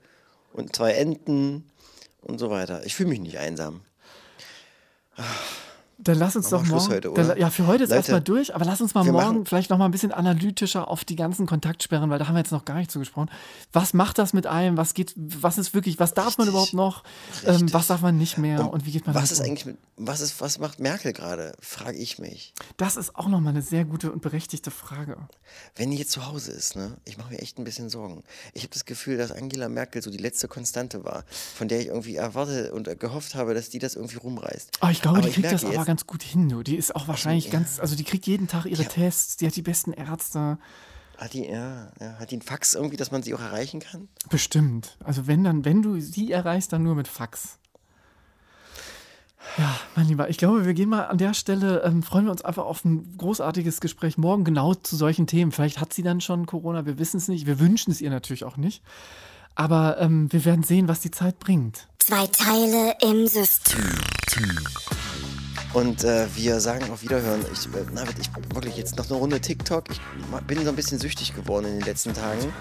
und 0.53 0.75
zwei 0.75 0.91
Enten 0.93 1.63
und 2.21 2.37
so 2.39 2.49
weiter. 2.49 2.85
Ich 2.85 2.95
fühle 2.95 3.09
mich 3.09 3.19
nicht 3.21 3.37
einsam. 3.39 3.81
Dann 6.03 6.17
lass 6.17 6.35
uns 6.35 6.49
doch 6.49 6.65
morgen. 6.65 6.89
heute, 6.89 7.11
dann, 7.13 7.37
ja, 7.37 7.49
für 7.51 7.67
heute 7.67 7.83
ist 7.83 7.89
Leute, 7.89 7.97
erstmal 7.99 8.21
durch, 8.21 8.55
aber 8.55 8.65
lass 8.65 8.81
uns 8.81 8.95
mal 8.95 9.03
morgen 9.03 9.15
machen- 9.17 9.45
vielleicht 9.45 9.69
noch 9.69 9.77
mal 9.77 9.85
ein 9.85 9.91
bisschen 9.91 10.11
analytischer 10.11 10.87
auf 10.87 11.05
die 11.05 11.15
ganzen 11.15 11.45
Kontaktsperren, 11.45 12.09
weil 12.09 12.17
da 12.17 12.27
haben 12.27 12.33
wir 12.33 12.39
jetzt 12.39 12.51
noch 12.51 12.65
gar 12.65 12.75
nicht 12.75 12.89
zugesprochen. 12.89 13.29
Was 13.71 13.93
macht 13.93 14.17
das 14.17 14.33
mit 14.33 14.47
einem? 14.47 14.77
Was 14.77 14.93
geht, 14.95 15.13
was 15.15 15.57
ist 15.59 15.73
wirklich, 15.75 15.99
was 15.99 16.13
darf 16.15 16.37
man 16.37 16.47
Richtig. 16.47 16.73
überhaupt 16.73 16.73
noch? 16.73 17.03
Ähm, 17.45 17.71
was 17.71 17.87
darf 17.87 18.01
man 18.01 18.17
nicht 18.17 18.37
mehr? 18.39 18.71
Und, 18.71 18.85
wie 18.85 18.91
geht 18.91 19.05
man 19.05 19.15
Was 19.15 19.31
ist 19.31 19.39
um? 19.41 19.45
eigentlich 19.45 19.65
mit, 19.67 19.77
was 19.97 20.21
ist, 20.21 20.41
was 20.41 20.57
macht 20.57 20.79
Merkel 20.79 21.13
gerade? 21.13 21.53
Frage 21.61 21.97
ich 21.97 22.17
mich. 22.17 22.53
Das 22.77 22.97
ist 22.97 23.15
auch 23.15 23.27
noch 23.27 23.39
mal 23.39 23.51
eine 23.51 23.61
sehr 23.61 23.85
gute 23.85 24.11
und 24.11 24.21
berechtigte 24.21 24.71
Frage. 24.71 25.17
Wenn 25.75 25.91
die 25.91 25.97
jetzt 25.97 26.11
zu 26.11 26.25
Hause 26.25 26.51
ist, 26.51 26.75
ne, 26.75 26.97
ich 27.05 27.17
mache 27.17 27.31
mir 27.33 27.39
echt 27.39 27.59
ein 27.59 27.63
bisschen 27.63 27.89
Sorgen. 27.89 28.23
Ich 28.53 28.63
habe 28.63 28.73
das 28.73 28.85
Gefühl, 28.85 29.17
dass 29.17 29.31
Angela 29.31 29.69
Merkel 29.69 30.01
so 30.01 30.09
die 30.09 30.17
letzte 30.17 30.47
Konstante 30.47 31.03
war, 31.03 31.25
von 31.55 31.67
der 31.67 31.79
ich 31.81 31.87
irgendwie 31.87 32.15
erwartet 32.15 32.71
und 32.71 32.99
gehofft 32.99 33.35
habe, 33.35 33.53
dass 33.53 33.69
die 33.69 33.79
das 33.79 33.95
irgendwie 33.95 34.17
rumreißt. 34.17 34.71
Aber 34.79 34.91
ich 34.91 35.01
glaube, 35.01 35.19
Aber 35.19 35.27
die 35.27 35.33
kriegt 35.33 35.51
das 35.51 35.63
aber 35.63 35.73
jetzt- 35.73 35.90
ganz 35.91 36.07
gut 36.07 36.23
hin. 36.23 36.47
Du. 36.47 36.63
Die 36.63 36.77
ist 36.77 36.95
auch 36.95 37.09
wahrscheinlich 37.09 37.51
ganz, 37.51 37.77
also 37.81 37.97
die 37.97 38.05
kriegt 38.05 38.25
jeden 38.25 38.47
Tag 38.47 38.65
ihre 38.65 38.83
Ja. 38.83 38.87
Tests, 38.87 39.35
die 39.35 39.45
hat 39.45 39.57
die 39.57 39.61
besten 39.61 39.91
Ärzte. 39.91 40.57
Hat 41.17 41.33
die, 41.33 41.45
ja, 41.45 41.91
ja, 41.99 42.13
hat 42.17 42.31
die 42.31 42.35
einen 42.35 42.41
Fax 42.41 42.75
irgendwie, 42.75 42.95
dass 42.95 43.11
man 43.11 43.21
sie 43.23 43.33
auch 43.33 43.41
erreichen 43.41 43.81
kann? 43.81 44.07
Bestimmt. 44.29 44.97
Also 45.03 45.27
wenn 45.27 45.43
dann, 45.43 45.65
wenn 45.65 45.81
du 45.81 45.99
sie 45.99 46.31
erreichst, 46.31 46.71
dann 46.71 46.83
nur 46.83 46.95
mit 46.95 47.09
Fax. 47.09 47.57
Ja, 49.57 49.77
mein 49.97 50.07
Lieber, 50.07 50.29
ich 50.29 50.37
glaube, 50.37 50.65
wir 50.65 50.73
gehen 50.73 50.87
mal 50.87 51.07
an 51.07 51.17
der 51.17 51.33
Stelle, 51.33 51.83
ähm, 51.83 52.03
freuen 52.03 52.25
wir 52.25 52.31
uns 52.31 52.41
einfach 52.41 52.63
auf 52.63 52.85
ein 52.85 53.17
großartiges 53.17 53.81
Gespräch 53.81 54.17
morgen 54.17 54.45
genau 54.45 54.75
zu 54.75 54.95
solchen 54.95 55.27
Themen. 55.27 55.51
Vielleicht 55.51 55.81
hat 55.81 55.91
sie 55.91 56.03
dann 56.03 56.21
schon 56.21 56.45
Corona, 56.45 56.85
wir 56.85 56.99
wissen 56.99 57.17
es 57.17 57.27
nicht, 57.27 57.45
wir 57.47 57.59
wünschen 57.59 57.91
es 57.91 57.99
ihr 57.99 58.11
natürlich 58.11 58.45
auch 58.45 58.55
nicht. 58.55 58.81
Aber 59.55 59.97
ähm, 59.99 60.31
wir 60.31 60.45
werden 60.45 60.63
sehen, 60.63 60.87
was 60.87 61.01
die 61.01 61.11
Zeit 61.11 61.39
bringt. 61.39 61.89
Zwei 61.99 62.27
Teile 62.27 62.95
im 63.01 63.27
System. 63.27 63.83
Und 65.73 66.03
äh, 66.03 66.27
wir 66.35 66.59
sagen 66.59 66.91
auf 66.91 67.01
Wiederhören. 67.01 67.45
Ich, 67.53 67.65
äh, 67.67 67.85
David, 67.95 68.15
ich 68.19 68.29
wirklich 68.53 68.75
jetzt 68.75 68.97
noch 68.97 69.09
eine 69.09 69.17
Runde 69.17 69.39
TikTok. 69.39 69.85
Ich 69.89 70.01
bin 70.47 70.63
so 70.63 70.69
ein 70.69 70.75
bisschen 70.75 70.99
süchtig 70.99 71.33
geworden 71.33 71.65
in 71.65 71.79
den 71.79 71.85
letzten 71.85 72.13
Tagen. 72.13 72.53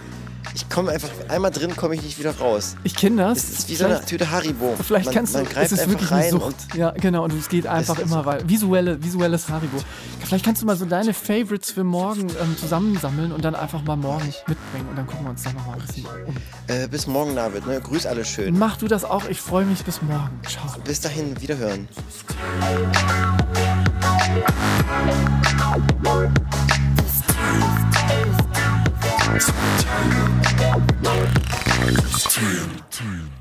Ich 0.54 0.68
komme 0.68 0.90
einfach, 0.90 1.10
einmal 1.28 1.50
drin 1.50 1.76
komme 1.76 1.94
ich 1.94 2.02
nicht 2.02 2.18
wieder 2.18 2.36
raus. 2.38 2.74
Ich 2.82 2.96
kenne 2.96 3.22
das. 3.22 3.38
Es 3.38 3.50
ist 3.50 3.68
wie 3.68 3.76
so 3.76 3.84
eine 3.84 4.04
Tüte 4.04 4.30
Haribo. 4.30 4.74
Vielleicht 4.82 5.06
man, 5.06 5.14
kannst 5.14 5.34
man 5.34 5.44
du, 5.44 5.50
greift 5.50 5.66
es 5.66 5.72
ist 5.72 5.80
einfach 5.80 5.92
wirklich 5.92 6.10
eine 6.12 6.22
rein 6.22 6.30
Sucht. 6.30 6.74
Ja, 6.74 6.90
genau, 6.92 7.24
und 7.24 7.32
es 7.34 7.48
geht 7.48 7.66
einfach 7.66 7.98
ist 7.98 8.04
immer 8.04 8.24
weiter. 8.24 8.48
Visuelle, 8.48 9.02
visuelles 9.02 9.48
Haribo. 9.48 9.78
Vielleicht 10.24 10.44
kannst 10.44 10.62
du 10.62 10.66
mal 10.66 10.76
so 10.76 10.86
deine 10.86 11.14
Favorites 11.14 11.70
für 11.70 11.84
morgen 11.84 12.28
ähm, 12.40 12.56
zusammensammeln 12.58 13.32
und 13.32 13.44
dann 13.44 13.54
einfach 13.54 13.82
mal 13.84 13.96
morgen 13.96 14.26
mitbringen 14.46 14.88
und 14.88 14.96
dann 14.96 15.06
gucken 15.06 15.26
wir 15.26 15.30
uns 15.30 15.42
da 15.42 15.52
nochmal 15.52 15.78
ein 15.78 15.86
bisschen 15.86 16.06
um. 16.26 16.34
äh, 16.68 16.88
bis 16.88 17.06
morgen, 17.06 17.36
David. 17.36 17.66
Ne? 17.66 17.80
Grüß 17.80 18.06
alle 18.06 18.24
schön. 18.24 18.58
Mach 18.58 18.76
du 18.76 18.88
das 18.88 19.04
auch, 19.04 19.28
ich 19.28 19.40
freue 19.40 19.64
mich 19.66 19.84
bis 19.84 20.02
morgen. 20.02 20.40
Ciao. 20.48 20.80
Bis 20.84 21.00
dahin, 21.00 21.40
Wiederhören. 21.40 21.88
System. 32.30 33.39